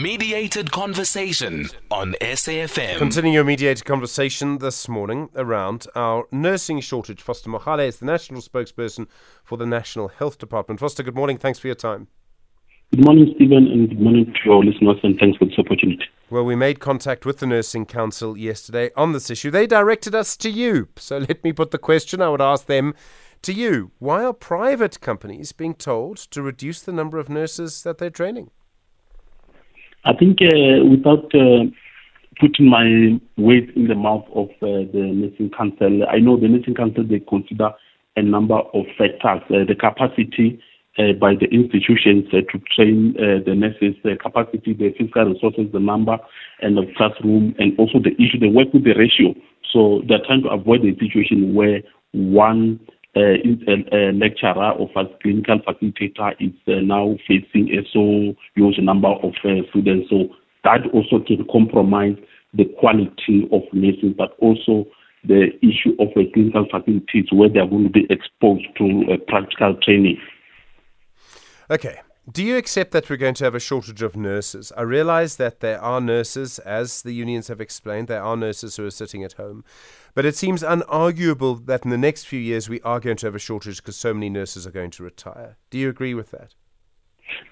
Mediated 0.02 0.72
conversation 0.72 1.68
on 1.88 2.16
SAFM. 2.20 2.98
Continuing 2.98 3.32
your 3.32 3.44
mediated 3.44 3.84
conversation 3.84 4.58
this 4.58 4.88
morning 4.88 5.28
around 5.36 5.86
our 5.94 6.24
nursing 6.32 6.80
shortage. 6.80 7.22
Foster 7.22 7.48
Mohale 7.48 7.86
is 7.86 8.00
the 8.00 8.06
national 8.06 8.42
spokesperson 8.42 9.06
for 9.44 9.56
the 9.56 9.66
National 9.66 10.08
Health 10.08 10.38
Department. 10.38 10.80
Foster, 10.80 11.04
good 11.04 11.14
morning. 11.14 11.38
Thanks 11.38 11.60
for 11.60 11.68
your 11.68 11.76
time. 11.76 12.08
Good 12.90 13.04
morning, 13.04 13.34
Stephen, 13.36 13.68
and 13.68 13.88
good 13.88 14.00
morning 14.00 14.24
to 14.26 14.40
your 14.44 14.64
listeners, 14.64 14.96
and 15.04 15.16
thanks 15.16 15.38
for 15.38 15.44
this 15.44 15.58
opportunity. 15.60 16.06
Well, 16.28 16.44
we 16.44 16.56
made 16.56 16.80
contact 16.80 17.24
with 17.24 17.38
the 17.38 17.46
Nursing 17.46 17.86
Council 17.86 18.36
yesterday 18.36 18.90
on 18.96 19.12
this 19.12 19.30
issue. 19.30 19.52
They 19.52 19.68
directed 19.68 20.12
us 20.12 20.36
to 20.38 20.50
you. 20.50 20.88
So 20.96 21.18
let 21.28 21.44
me 21.44 21.52
put 21.52 21.70
the 21.70 21.78
question 21.78 22.20
I 22.20 22.30
would 22.30 22.40
ask 22.40 22.66
them 22.66 22.94
to 23.42 23.52
you. 23.52 23.92
Why 24.00 24.24
are 24.24 24.32
private 24.32 25.00
companies 25.00 25.52
being 25.52 25.74
told 25.74 26.16
to 26.16 26.42
reduce 26.42 26.82
the 26.82 26.92
number 26.92 27.18
of 27.18 27.28
nurses 27.28 27.84
that 27.84 27.98
they're 27.98 28.10
training? 28.10 28.50
I 30.04 30.12
think 30.12 30.38
uh, 30.42 30.84
without 30.84 31.34
uh, 31.34 31.64
putting 32.38 32.68
my 32.68 33.18
weight 33.36 33.70
in 33.74 33.88
the 33.88 33.94
mouth 33.94 34.26
of 34.34 34.50
uh, 34.60 34.84
the 34.92 35.10
Nursing 35.14 35.50
Council, 35.56 36.04
I 36.10 36.18
know 36.18 36.38
the 36.38 36.48
Nursing 36.48 36.74
Council, 36.74 37.04
they 37.04 37.20
consider 37.20 37.70
a 38.16 38.22
number 38.22 38.56
of 38.56 38.84
factors, 38.98 39.42
uh, 39.50 39.64
the 39.66 39.74
capacity 39.74 40.60
uh, 40.98 41.12
by 41.18 41.34
the 41.34 41.46
institutions 41.46 42.26
uh, 42.32 42.42
to 42.52 42.58
train 42.76 43.14
the 43.14 43.54
nurses, 43.54 43.96
the 44.04 44.16
capacity, 44.20 44.74
the 44.74 44.94
physical 44.96 45.24
resources, 45.24 45.66
the 45.72 45.80
number 45.80 46.18
and 46.60 46.76
the 46.76 46.84
classroom, 46.96 47.54
and 47.58 47.76
also 47.78 47.98
the 47.98 48.12
issue, 48.22 48.38
they 48.38 48.46
work 48.46 48.72
with 48.72 48.84
the 48.84 48.94
ratio. 48.94 49.34
So 49.72 50.02
they're 50.06 50.24
trying 50.24 50.42
to 50.42 50.50
avoid 50.50 50.82
the 50.82 50.94
situation 51.00 51.54
where 51.54 51.80
one 52.12 52.78
uh, 53.16 53.20
a, 53.20 53.96
a 53.96 54.12
lecturer 54.12 54.70
or 54.72 54.90
a 54.96 55.04
clinical 55.22 55.60
facilitator 55.60 56.34
is 56.40 56.52
uh, 56.66 56.80
now 56.82 57.16
facing 57.28 57.70
a 57.70 57.82
so 57.92 58.34
huge 58.54 58.78
number 58.78 59.08
of 59.08 59.32
uh, 59.44 59.62
students. 59.70 60.10
So 60.10 60.34
that 60.64 60.80
also 60.92 61.20
can 61.24 61.46
compromise 61.50 62.16
the 62.54 62.64
quality 62.78 63.48
of 63.52 63.62
nursing, 63.72 64.14
but 64.16 64.36
also 64.38 64.86
the 65.24 65.48
issue 65.62 65.96
of 65.98 66.08
a 66.16 66.30
clinical 66.32 66.66
facilities 66.70 67.26
where 67.32 67.48
they 67.48 67.58
are 67.58 67.66
going 67.66 67.84
to 67.84 67.90
be 67.90 68.06
exposed 68.10 68.66
to 68.78 69.16
practical 69.26 69.74
training. 69.82 70.18
Okay. 71.70 71.98
Do 72.32 72.42
you 72.42 72.56
accept 72.56 72.92
that 72.92 73.10
we're 73.10 73.18
going 73.18 73.34
to 73.34 73.44
have 73.44 73.54
a 73.54 73.60
shortage 73.60 74.00
of 74.00 74.16
nurses? 74.16 74.72
I 74.78 74.80
realize 74.80 75.36
that 75.36 75.60
there 75.60 75.78
are 75.78 76.00
nurses, 76.00 76.58
as 76.60 77.02
the 77.02 77.12
unions 77.12 77.48
have 77.48 77.60
explained, 77.60 78.08
there 78.08 78.22
are 78.22 78.34
nurses 78.34 78.76
who 78.76 78.86
are 78.86 78.90
sitting 78.90 79.22
at 79.22 79.34
home. 79.34 79.62
But 80.14 80.24
it 80.24 80.34
seems 80.34 80.62
unarguable 80.62 81.66
that 81.66 81.84
in 81.84 81.90
the 81.90 81.98
next 81.98 82.24
few 82.24 82.40
years 82.40 82.66
we 82.66 82.80
are 82.80 82.98
going 82.98 83.18
to 83.18 83.26
have 83.26 83.34
a 83.34 83.38
shortage 83.38 83.76
because 83.76 83.96
so 83.96 84.14
many 84.14 84.30
nurses 84.30 84.66
are 84.66 84.70
going 84.70 84.90
to 84.92 85.02
retire. 85.02 85.58
Do 85.68 85.76
you 85.76 85.90
agree 85.90 86.14
with 86.14 86.30
that? 86.30 86.54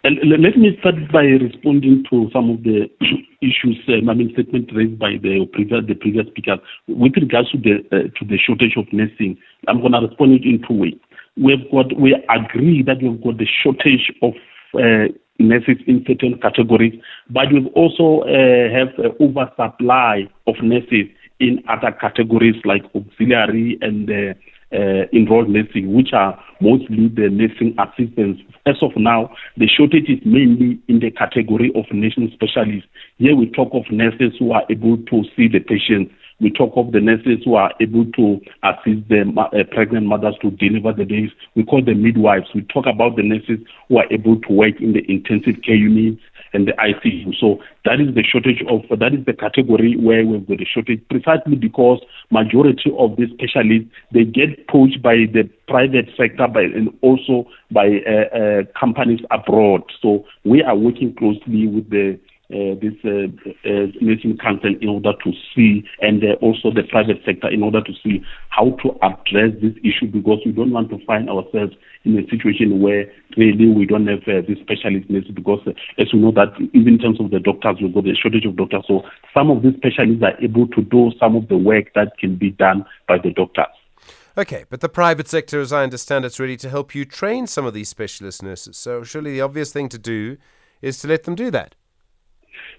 And 0.04 0.16
let 0.24 0.56
me 0.56 0.74
start 0.80 0.94
by 1.12 1.24
responding 1.24 2.04
to 2.08 2.30
some 2.32 2.48
of 2.48 2.62
the 2.62 2.88
issues, 3.42 3.78
um, 3.88 4.08
I 4.08 4.14
mean, 4.14 4.32
statement 4.32 4.70
raised 4.74 4.98
by 4.98 5.18
the 5.22 5.46
previous, 5.52 5.84
the 5.86 5.94
previous 5.94 6.26
speaker. 6.28 6.56
With 6.88 7.12
regards 7.16 7.50
to 7.50 7.58
the 7.58 7.84
uh, 7.92 8.08
to 8.18 8.24
the 8.24 8.38
shortage 8.38 8.76
of 8.78 8.86
nursing, 8.90 9.36
I'm 9.68 9.80
going 9.80 9.92
to 9.92 10.00
respond 10.00 10.32
it 10.32 10.44
in 10.44 10.64
two 10.66 10.74
ways 10.74 10.94
we've 11.36 11.70
got 11.70 11.98
we 11.98 12.14
agree 12.28 12.82
that 12.82 13.02
we've 13.02 13.22
got 13.22 13.38
the 13.38 13.46
shortage 13.62 14.12
of 14.22 14.34
nurses 14.74 15.76
in 15.86 16.04
certain 16.06 16.38
categories, 16.40 16.94
but 17.30 17.52
we've 17.52 17.66
also 17.74 18.22
uh, 18.22 18.70
have 18.70 18.96
an 18.98 19.12
oversupply 19.20 20.28
of 20.46 20.54
nurses 20.62 21.06
in 21.40 21.62
other 21.68 21.90
categories 22.00 22.56
like 22.64 22.82
auxiliary 22.94 23.78
and 23.80 24.08
uh, 24.10 24.34
uh, 24.72 25.04
enrolled 25.12 25.48
nursing, 25.50 25.92
which 25.92 26.12
are 26.12 26.38
mostly 26.60 27.08
the 27.08 27.28
nursing 27.28 27.76
assistants. 27.78 28.40
As 28.64 28.76
of 28.80 28.92
now, 28.96 29.34
the 29.56 29.66
shortage 29.66 30.08
is 30.08 30.20
mainly 30.24 30.80
in 30.88 31.00
the 31.00 31.10
category 31.10 31.72
of 31.74 31.84
nursing 31.92 32.30
specialists. 32.32 32.88
Here 33.18 33.34
we 33.34 33.50
talk 33.50 33.70
of 33.72 33.90
nurses 33.90 34.32
who 34.38 34.52
are 34.52 34.64
able 34.70 34.96
to 34.96 35.24
see 35.36 35.48
the 35.48 35.58
patients 35.58 36.14
We 36.42 36.50
talk 36.50 36.72
of 36.76 36.90
the 36.90 37.00
nurses 37.00 37.38
who 37.44 37.54
are 37.54 37.72
able 37.80 38.04
to 38.04 38.40
assist 38.64 39.08
the 39.08 39.22
uh, 39.38 39.62
pregnant 39.72 40.06
mothers 40.06 40.34
to 40.42 40.50
deliver 40.50 40.92
the 40.92 41.04
babies. 41.04 41.30
We 41.54 41.64
call 41.64 41.84
them 41.84 42.02
midwives. 42.02 42.48
We 42.54 42.62
talk 42.62 42.86
about 42.86 43.16
the 43.16 43.22
nurses 43.22 43.64
who 43.88 43.98
are 43.98 44.12
able 44.12 44.40
to 44.40 44.52
work 44.52 44.80
in 44.80 44.92
the 44.92 45.04
intensive 45.08 45.62
care 45.62 45.76
units 45.76 46.20
and 46.52 46.68
the 46.68 46.72
ICU. 46.72 47.34
So 47.38 47.60
that 47.84 48.00
is 48.00 48.14
the 48.14 48.22
shortage 48.22 48.62
of 48.68 48.82
that 48.98 49.14
is 49.14 49.24
the 49.24 49.32
category 49.32 49.96
where 49.96 50.26
we've 50.26 50.46
got 50.46 50.60
a 50.60 50.64
shortage 50.64 51.00
precisely 51.08 51.56
because 51.56 52.00
majority 52.30 52.90
of 52.98 53.16
these 53.16 53.30
specialists 53.30 53.88
they 54.12 54.24
get 54.24 54.68
poached 54.68 55.02
by 55.02 55.30
the 55.32 55.48
private 55.68 56.08
sector 56.16 56.48
by 56.48 56.62
and 56.62 56.90
also 57.02 57.48
by 57.70 58.02
uh, 58.06 58.36
uh, 58.36 58.62
companies 58.78 59.20
abroad. 59.30 59.82
So 60.00 60.24
we 60.44 60.62
are 60.62 60.76
working 60.76 61.14
closely 61.14 61.66
with 61.66 61.88
the 61.90 62.18
uh, 62.52 62.76
this 62.80 62.94
uh, 63.04 63.26
uh, 63.64 63.86
nursing 64.00 64.36
council 64.38 64.74
in 64.80 64.88
order 64.88 65.12
to 65.24 65.32
see, 65.54 65.84
and 66.00 66.22
uh, 66.22 66.34
also 66.40 66.70
the 66.70 66.82
private 66.82 67.18
sector 67.24 67.48
in 67.48 67.62
order 67.62 67.80
to 67.82 67.92
see 68.02 68.22
how 68.50 68.70
to 68.82 68.90
address 69.02 69.52
this 69.62 69.72
issue 69.82 70.06
because 70.06 70.38
we 70.44 70.52
don't 70.52 70.70
want 70.70 70.90
to 70.90 71.04
find 71.06 71.30
ourselves 71.30 71.72
in 72.04 72.18
a 72.18 72.22
situation 72.28 72.80
where 72.80 73.10
really 73.36 73.68
we 73.68 73.86
don't 73.86 74.06
have 74.06 74.22
uh, 74.28 74.42
this 74.46 74.58
specialist 74.60 75.08
nurses 75.08 75.30
because 75.32 75.60
uh, 75.66 75.72
as 75.98 76.12
we 76.12 76.18
know 76.18 76.32
that 76.32 76.52
even 76.74 76.94
in 76.94 76.98
terms 76.98 77.20
of 77.20 77.30
the 77.30 77.40
doctors 77.40 77.76
we've 77.80 77.94
got 77.94 78.06
a 78.06 78.14
shortage 78.14 78.44
of 78.44 78.56
doctors 78.56 78.84
so 78.86 79.02
some 79.32 79.50
of 79.50 79.62
these 79.62 79.74
specialists 79.76 80.22
are 80.22 80.38
able 80.42 80.66
to 80.68 80.82
do 80.82 81.10
some 81.18 81.36
of 81.36 81.48
the 81.48 81.56
work 81.56 81.86
that 81.94 82.12
can 82.18 82.36
be 82.36 82.50
done 82.50 82.84
by 83.08 83.16
the 83.18 83.30
doctors. 83.30 83.72
Okay, 84.36 84.64
but 84.70 84.80
the 84.80 84.88
private 84.88 85.28
sector, 85.28 85.60
as 85.60 85.74
I 85.74 85.82
understand, 85.82 86.24
it's 86.24 86.40
ready 86.40 86.56
to 86.56 86.70
help 86.70 86.94
you 86.94 87.04
train 87.04 87.46
some 87.46 87.66
of 87.66 87.74
these 87.74 87.90
specialist 87.90 88.42
nurses. 88.42 88.78
So 88.78 89.04
surely 89.04 89.32
the 89.32 89.42
obvious 89.42 89.72
thing 89.72 89.90
to 89.90 89.98
do 89.98 90.38
is 90.80 90.98
to 91.00 91.08
let 91.08 91.24
them 91.24 91.34
do 91.34 91.50
that. 91.50 91.74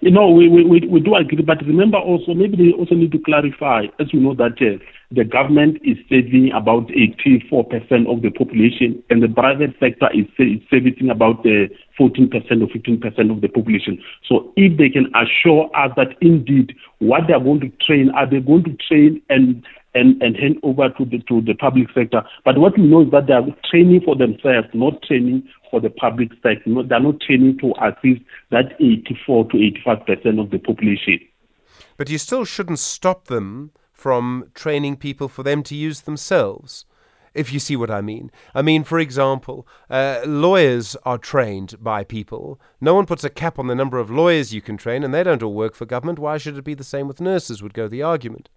You 0.02 0.12
know, 0.12 0.30
we, 0.30 0.50
we, 0.50 0.82
we 0.88 1.00
do 1.00 1.16
agree, 1.16 1.42
but 1.42 1.66
remember 1.66 1.98
also, 1.98 2.34
maybe 2.34 2.58
they 2.58 2.78
also 2.78 2.96
need 2.96 3.12
to 3.14 3.20
clarify, 3.20 3.86
as 4.00 4.12
you 4.12 4.20
know, 4.20 4.36
that 4.36 4.60
uh, 4.60 4.84
the 5.12 5.24
government 5.24 5.78
is 5.84 5.98
saving 6.10 6.52
about 6.56 6.88
84% 6.88 8.12
of 8.12 8.22
the 8.22 8.32
population, 8.32 9.02
and 9.10 9.24
the 9.24 9.30
private 9.30 9.72
sector 9.80 10.10
is, 10.14 10.26
is 10.40 10.60
servicing 10.70 11.10
about 11.10 11.40
uh, 11.46 11.72
14% 12.00 12.34
or 12.34 12.68
15% 12.68 13.32
of 13.32 13.42
the 13.42 13.48
population. 13.48 14.02
So 14.28 14.52
if 14.58 14.78
they 14.78 14.90
can 14.90 15.12
assure 15.16 15.70
us 15.76 15.92
that 15.96 16.18
indeed 16.22 16.76
what 17.00 17.22
they 17.28 17.34
are 17.34 17.44
going 17.44 17.62
to 17.62 17.72
train, 17.86 18.10
are 18.16 18.30
they 18.30 18.40
going 18.40 18.66
to 18.66 18.76
train 18.88 19.22
and 19.30 19.64
and, 19.96 20.22
and 20.24 20.36
hand 20.36 20.58
over 20.64 20.90
to 20.90 21.06
the 21.06 21.20
to 21.30 21.42
the 21.42 21.54
public 21.54 21.88
sector. 21.94 22.24
But 22.44 22.58
what 22.58 22.78
we 22.78 22.84
know 22.84 23.04
is 23.04 23.12
that 23.12 23.28
they 23.28 23.34
are 23.34 23.46
training 23.70 24.02
for 24.04 24.16
themselves, 24.16 24.68
not 24.74 25.04
training 25.04 25.48
for 25.74 25.82
the 25.82 25.90
public 25.90 26.30
sector. 26.44 26.84
They're 26.88 27.00
not 27.00 27.20
training 27.20 27.58
to 27.62 27.74
assist 27.82 28.22
that 28.52 28.74
84 28.80 29.50
to 29.50 29.58
85 29.58 30.06
percent 30.06 30.40
of 30.40 30.52
the 30.52 30.60
population. 30.60 31.20
But 31.98 32.12
you 32.12 32.20
still 32.20 32.46
shouldn't 32.46 32.78
stop 32.78 33.26
them 33.26 33.72
from 33.92 34.52
training 34.54 34.98
people 34.98 35.28
for 35.28 35.42
them 35.42 35.64
to 35.64 35.76
use 35.76 36.02
themselves. 36.02 36.86
If 37.34 37.52
you 37.52 37.58
see 37.58 37.76
what 37.76 37.90
I 37.90 38.02
mean. 38.02 38.30
I 38.54 38.62
mean, 38.62 38.84
for 38.84 39.00
example, 39.00 39.68
uh, 39.90 40.22
lawyers 40.28 40.96
are 41.04 41.18
trained 41.18 41.84
by 41.84 42.04
people. 42.04 42.62
No 42.80 42.94
one 42.94 43.08
puts 43.08 43.24
a 43.24 43.32
cap 43.32 43.58
on 43.58 43.66
the 43.66 43.74
number 43.74 43.98
of 43.98 44.12
lawyers 44.12 44.54
you 44.54 44.62
can 44.62 44.78
train, 44.78 45.04
and 45.04 45.12
they 45.12 45.24
don't 45.24 45.42
all 45.42 45.56
work 45.56 45.74
for 45.74 45.88
government. 45.88 46.20
Why 46.20 46.38
should 46.38 46.56
it 46.56 46.64
be 46.64 46.76
the 46.76 46.84
same 46.84 47.08
with 47.08 47.20
nurses, 47.20 47.64
would 47.64 47.74
go 47.74 47.88
the 47.88 48.04
argument 48.04 48.50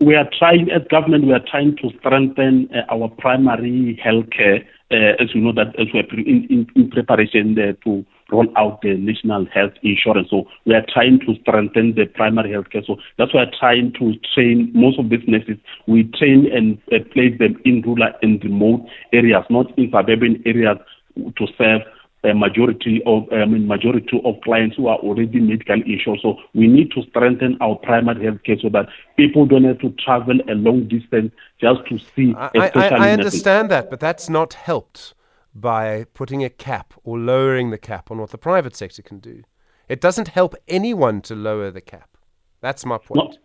we 0.00 0.14
are 0.14 0.28
trying, 0.38 0.70
as 0.70 0.82
government, 0.90 1.26
we 1.26 1.32
are 1.32 1.44
trying 1.50 1.76
to 1.76 1.90
strengthen 1.98 2.68
uh, 2.74 2.92
our 2.92 3.08
primary 3.18 4.00
health 4.02 4.26
care, 4.36 4.66
uh, 4.90 5.14
as 5.22 5.34
you 5.34 5.40
know 5.40 5.52
that 5.52 5.68
as 5.78 5.86
we 5.92 6.00
are 6.00 6.18
in, 6.18 6.46
in, 6.50 6.66
in 6.74 6.90
preparation 6.90 7.56
uh, 7.58 7.72
to 7.84 8.04
roll 8.30 8.46
out 8.56 8.80
the 8.82 8.96
national 8.96 9.46
health 9.46 9.72
insurance. 9.82 10.28
So 10.30 10.44
we 10.66 10.74
are 10.74 10.84
trying 10.92 11.20
to 11.20 11.34
strengthen 11.42 11.94
the 11.94 12.06
primary 12.06 12.52
health 12.52 12.70
care. 12.70 12.82
So 12.86 12.96
that's 13.18 13.34
why 13.34 13.44
we 13.44 13.46
are 13.48 13.58
trying 13.58 13.92
to 13.98 14.14
train 14.34 14.70
most 14.74 14.98
of 14.98 15.10
these 15.10 15.26
nurses. 15.26 15.58
We 15.86 16.04
train 16.18 16.46
and 16.52 16.78
uh, 16.92 17.04
place 17.12 17.38
them 17.38 17.60
in 17.64 17.82
rural 17.82 18.12
and 18.22 18.42
remote 18.42 18.86
areas, 19.12 19.44
not 19.50 19.76
in 19.78 19.90
suburban 19.90 20.42
areas 20.46 20.78
to 21.16 21.46
serve 21.58 21.82
a 22.22 22.34
majority 22.34 23.02
of 23.06 23.24
I 23.32 23.44
mean 23.46 23.66
majority 23.66 24.20
of 24.24 24.34
clients 24.42 24.76
who 24.76 24.88
are 24.88 24.98
already 24.98 25.40
medical 25.40 25.80
insured. 25.82 26.20
So 26.22 26.36
we 26.54 26.66
need 26.66 26.90
to 26.92 27.02
strengthen 27.10 27.56
our 27.60 27.76
primary 27.76 28.24
health 28.24 28.42
care 28.44 28.56
so 28.60 28.68
that 28.70 28.88
people 29.16 29.46
don't 29.46 29.64
have 29.64 29.78
to 29.80 29.90
travel 30.04 30.38
a 30.48 30.54
long 30.54 30.86
distance 30.88 31.32
just 31.60 31.80
to 31.88 31.98
see. 32.14 32.34
I, 32.36 32.50
I, 32.74 32.88
I 32.88 33.10
understand 33.12 33.70
that, 33.70 33.90
but 33.90 34.00
that's 34.00 34.28
not 34.28 34.54
helped 34.54 35.14
by 35.54 36.04
putting 36.14 36.44
a 36.44 36.50
cap 36.50 36.94
or 37.04 37.18
lowering 37.18 37.70
the 37.70 37.78
cap 37.78 38.10
on 38.10 38.18
what 38.18 38.30
the 38.30 38.38
private 38.38 38.76
sector 38.76 39.02
can 39.02 39.18
do. 39.18 39.42
It 39.88 40.00
doesn't 40.00 40.28
help 40.28 40.54
anyone 40.68 41.20
to 41.22 41.34
lower 41.34 41.70
the 41.70 41.80
cap. 41.80 42.16
That's 42.60 42.84
my 42.84 42.98
point. 42.98 43.38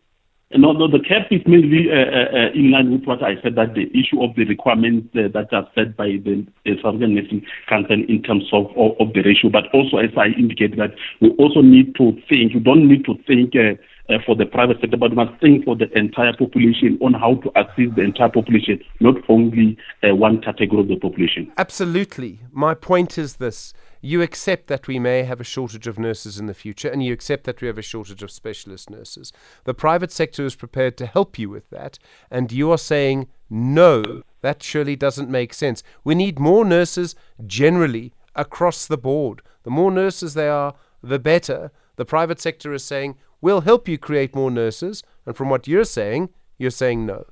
No, 0.51 0.73
no, 0.73 0.88
the 0.88 0.99
cap 0.99 1.27
is 1.31 1.41
mainly 1.47 1.89
uh, 1.89 1.95
uh, 1.95 2.38
uh, 2.38 2.51
in 2.53 2.69
line 2.69 2.91
with 2.91 3.05
what 3.05 3.23
I 3.23 3.41
said 3.41 3.55
that 3.55 3.73
the 3.73 3.89
issue 3.97 4.21
of 4.21 4.36
the 4.36 4.45
requirements 4.45 5.10
uh, 5.15 5.27
that 5.34 5.51
are 5.51 5.67
set 5.73 5.97
by 5.97 6.21
the 6.23 6.45
South 6.84 6.95
African 6.95 7.15
Nursing 7.15 7.45
Council 7.67 7.97
in 8.08 8.21
terms 8.21 8.45
of, 8.53 8.67
of, 8.77 8.91
of, 8.99 9.13
the 9.13 9.23
ratio, 9.23 9.49
but 9.49 9.65
also 9.73 9.97
as 9.97 10.12
I 10.15 10.27
indicated 10.38 10.77
that 10.77 10.91
we 11.19 11.31
also 11.39 11.62
need 11.62 11.95
to 11.95 12.13
think, 12.29 12.53
you 12.53 12.60
don't 12.60 12.88
need 12.88 13.05
to 13.05 13.15
think 13.25 13.55
uh, 13.55 13.73
uh, 14.13 14.19
for 14.23 14.36
the 14.36 14.45
private 14.45 14.77
sector, 14.81 14.97
but 14.97 15.10
we 15.10 15.15
must 15.15 15.41
think 15.41 15.65
for 15.65 15.75
the 15.75 15.89
entire 15.97 16.38
population 16.38 16.99
on 17.01 17.15
how 17.15 17.41
to 17.41 17.49
assist 17.58 17.95
the 17.95 18.03
entire 18.03 18.29
population, 18.29 18.79
not 18.99 19.15
only 19.29 19.75
one 20.03 20.39
category 20.43 20.81
of 20.81 20.88
the 20.88 20.97
population. 20.97 21.51
Absolutely. 21.58 22.41
My 22.51 22.75
point 22.75 23.17
is 23.17 23.38
this 23.38 23.73
you 24.01 24.21
accept 24.21 24.67
that 24.67 24.88
we 24.88 24.99
may 24.99 25.23
have 25.23 25.41
a 25.41 25.45
shortage 25.45 25.88
of 25.88 25.99
nurses 25.99 26.39
in 26.39 26.45
the 26.45 26.53
future, 26.53 26.89
and 26.89 27.03
you 27.03 27.13
accept 27.13 27.43
that 27.45 27.62
we 27.62 27.67
have 27.67 27.77
a 27.77 27.81
shortage 27.84 28.23
of 28.23 28.31
specialist 28.31 28.89
nurses. 28.89 29.31
The 29.63 29.73
private 29.73 30.12
sector 30.12 30.45
is 30.45 30.55
prepared 30.55 30.97
to 30.97 31.05
help 31.05 31.39
you 31.39 31.49
with 31.49 31.69
that, 31.69 31.97
and 32.29 32.51
you 32.51 32.71
are 32.71 32.77
saying, 32.77 33.27
no, 33.49 34.23
that 34.41 34.63
surely 34.63 34.95
doesn't 34.95 35.29
make 35.29 35.53
sense. 35.53 35.84
We 36.03 36.15
need 36.15 36.39
more 36.39 36.65
nurses 36.65 37.15
generally 37.45 38.13
across 38.36 38.86
the 38.86 38.97
board. 38.97 39.41
The 39.63 39.71
more 39.71 39.91
nurses 39.91 40.34
there 40.34 40.51
are, 40.51 40.75
the 41.01 41.19
better. 41.19 41.71
The 41.95 42.05
private 42.05 42.41
sector 42.41 42.73
is 42.73 42.84
saying, 42.84 43.15
we'll 43.41 43.62
help 43.62 43.88
you 43.88 43.97
create 43.97 44.36
more 44.36 44.51
nurses, 44.51 45.03
and 45.25 45.36
from 45.36 45.49
what 45.49 45.67
you're 45.67 45.86
saying, 45.86 46.29
you're 46.58 46.71
saying 46.71 47.05
no. 47.05 47.25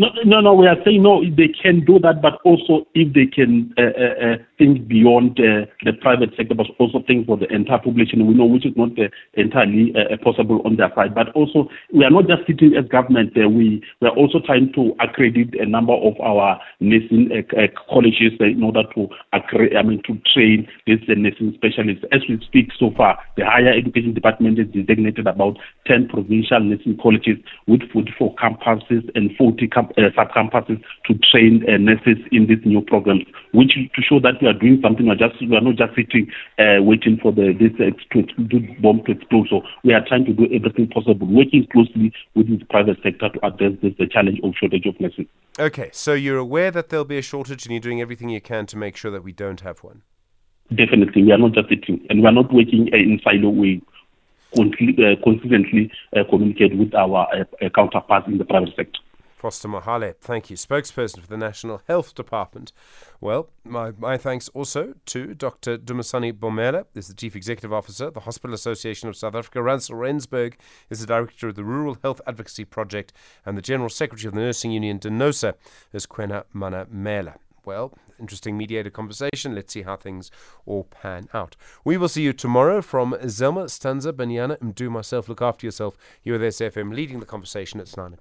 No, 0.00 0.08
no, 0.24 0.40
no. 0.40 0.54
We 0.54 0.66
are 0.66 0.78
saying 0.82 1.02
no. 1.02 1.22
They 1.22 1.48
can 1.48 1.84
do 1.84 1.98
that, 1.98 2.22
but 2.22 2.40
also 2.42 2.86
if 2.94 3.12
they 3.12 3.26
can 3.26 3.74
uh, 3.76 3.92
uh, 3.92 4.32
uh 4.32 4.36
think 4.56 4.88
beyond 4.88 5.38
uh, 5.38 5.68
the 5.84 5.92
private 6.00 6.30
sector, 6.38 6.54
but 6.54 6.68
also 6.78 7.04
think 7.06 7.26
for 7.26 7.36
the 7.36 7.44
entire 7.52 7.76
population. 7.76 8.26
We 8.26 8.32
know 8.32 8.46
which 8.46 8.64
is 8.64 8.72
not 8.76 8.92
uh, 8.98 9.12
entirely 9.34 9.92
uh, 9.92 10.16
possible 10.24 10.62
on 10.64 10.76
their 10.76 10.90
side. 10.94 11.14
But 11.14 11.28
also, 11.36 11.68
we 11.92 12.02
are 12.02 12.10
not 12.10 12.28
just 12.28 12.46
sitting 12.46 12.72
as 12.80 12.88
government. 12.88 13.36
we 13.36 13.84
we 14.00 14.08
are 14.08 14.16
also 14.16 14.40
trying 14.40 14.72
to 14.72 14.96
accredit 15.04 15.52
a 15.60 15.66
number 15.66 15.92
of 15.92 16.18
our 16.20 16.58
nursing 16.80 17.28
colleges 17.92 18.32
in 18.40 18.62
order 18.64 18.84
to 18.94 19.06
accredit, 19.34 19.76
I 19.76 19.82
mean, 19.82 20.00
to 20.08 20.16
train 20.32 20.66
these 20.86 21.00
nursing 21.08 21.52
specialists. 21.56 22.06
As 22.10 22.22
we 22.26 22.40
speak, 22.46 22.72
so 22.78 22.90
far, 22.96 23.18
the 23.36 23.44
higher 23.44 23.76
education 23.76 24.14
department 24.14 24.56
has 24.56 24.68
designated 24.68 25.26
about 25.26 25.58
10 25.86 26.08
provincial 26.08 26.60
nursing 26.60 26.96
colleges 26.96 27.36
with 27.66 27.82
44 27.92 28.34
campuses 28.36 29.04
and 29.14 29.36
40 29.36 29.68
camp- 29.68 29.89
uh, 29.96 30.10
sub-campuses 30.14 30.82
to 31.06 31.18
train 31.30 31.64
uh, 31.68 31.76
nurses 31.76 32.18
in 32.32 32.46
these 32.46 32.64
new 32.64 32.80
programs, 32.80 33.24
which 33.52 33.72
to 33.74 34.02
show 34.02 34.20
that 34.20 34.40
we 34.40 34.48
are 34.48 34.54
doing 34.54 34.78
something. 34.82 35.06
We 35.06 35.12
are 35.12 35.16
just 35.16 35.40
we 35.40 35.56
are 35.56 35.60
not 35.60 35.76
just 35.76 35.94
sitting 35.94 36.30
uh, 36.58 36.82
waiting 36.82 37.18
for 37.20 37.32
the 37.32 37.52
this 37.52 37.72
uh, 37.80 37.90
to, 38.12 38.60
bomb 38.80 39.04
to 39.04 39.12
explode. 39.12 39.48
So 39.50 39.62
we 39.84 39.94
are 39.94 40.04
trying 40.06 40.24
to 40.26 40.32
do 40.32 40.46
everything 40.52 40.88
possible, 40.88 41.26
working 41.26 41.66
closely 41.72 42.12
with 42.34 42.48
the 42.48 42.64
private 42.66 42.98
sector 43.02 43.28
to 43.28 43.46
address 43.46 43.72
this 43.82 43.94
the 43.98 44.06
challenge 44.06 44.40
of 44.42 44.54
shortage 44.58 44.86
of 44.86 44.98
nurses. 45.00 45.26
Okay, 45.58 45.90
so 45.92 46.14
you're 46.14 46.38
aware 46.38 46.70
that 46.70 46.88
there'll 46.88 47.04
be 47.04 47.18
a 47.18 47.22
shortage, 47.22 47.66
and 47.66 47.72
you're 47.72 47.80
doing 47.80 48.00
everything 48.00 48.28
you 48.28 48.40
can 48.40 48.66
to 48.66 48.76
make 48.76 48.96
sure 48.96 49.10
that 49.10 49.24
we 49.24 49.32
don't 49.32 49.60
have 49.60 49.80
one. 49.80 50.02
Definitely, 50.70 51.24
we 51.24 51.32
are 51.32 51.38
not 51.38 51.52
just 51.52 51.68
sitting, 51.68 52.06
and 52.08 52.20
we 52.20 52.26
are 52.26 52.32
not 52.32 52.52
working 52.52 52.88
uh, 52.92 52.96
in 52.96 53.20
silo. 53.24 53.50
We 53.50 53.82
uh, 54.58 55.14
consistently 55.22 55.92
uh, 56.16 56.24
communicate 56.28 56.76
with 56.76 56.94
our 56.94 57.28
uh, 57.32 57.68
counterparts 57.74 58.26
in 58.26 58.38
the 58.38 58.44
private 58.44 58.74
sector. 58.76 58.98
Foster 59.40 59.68
Mohale, 59.68 60.14
thank 60.20 60.50
you. 60.50 60.56
Spokesperson 60.56 61.22
for 61.22 61.26
the 61.26 61.38
National 61.38 61.80
Health 61.86 62.14
Department. 62.14 62.72
Well, 63.22 63.48
my, 63.64 63.90
my 63.92 64.18
thanks 64.18 64.50
also 64.50 64.92
to 65.06 65.32
Dr. 65.32 65.78
Dumisani 65.78 66.34
Bomela, 66.34 66.84
is 66.94 67.08
the 67.08 67.14
Chief 67.14 67.34
Executive 67.34 67.72
Officer, 67.72 68.10
the 68.10 68.20
Hospital 68.20 68.52
Association 68.52 69.08
of 69.08 69.16
South 69.16 69.34
Africa. 69.34 69.62
Russell 69.62 69.96
Rensburg 69.96 70.58
is 70.90 71.00
the 71.00 71.06
Director 71.06 71.48
of 71.48 71.54
the 71.54 71.64
Rural 71.64 71.96
Health 72.02 72.20
Advocacy 72.26 72.66
Project, 72.66 73.14
and 73.46 73.56
the 73.56 73.62
General 73.62 73.88
Secretary 73.88 74.28
of 74.28 74.34
the 74.34 74.40
Nursing 74.40 74.72
Union, 74.72 74.98
DENOSA, 74.98 75.54
is 75.94 76.06
Kwena 76.06 76.44
Manamela. 76.54 77.36
Well, 77.64 77.94
interesting 78.18 78.58
mediated 78.58 78.92
conversation. 78.92 79.54
Let's 79.54 79.72
see 79.72 79.82
how 79.82 79.96
things 79.96 80.30
all 80.66 80.84
pan 80.84 81.28
out. 81.32 81.56
We 81.84 81.96
will 81.96 82.08
see 82.08 82.22
you 82.22 82.32
tomorrow 82.32 82.82
from 82.82 83.14
Zelma 83.22 83.70
Stanza 83.70 84.12
Banyana 84.12 84.60
and 84.60 84.74
do 84.74 84.90
Myself, 84.90 85.28
look 85.28 85.40
after 85.40 85.66
yourself. 85.66 85.96
You're 86.22 86.38
with 86.38 86.54
SFM 86.54 86.94
leading 86.94 87.20
the 87.20 87.26
conversation 87.26 87.80
at 87.80 87.96
9 87.96 88.06
o'clock. 88.06 88.18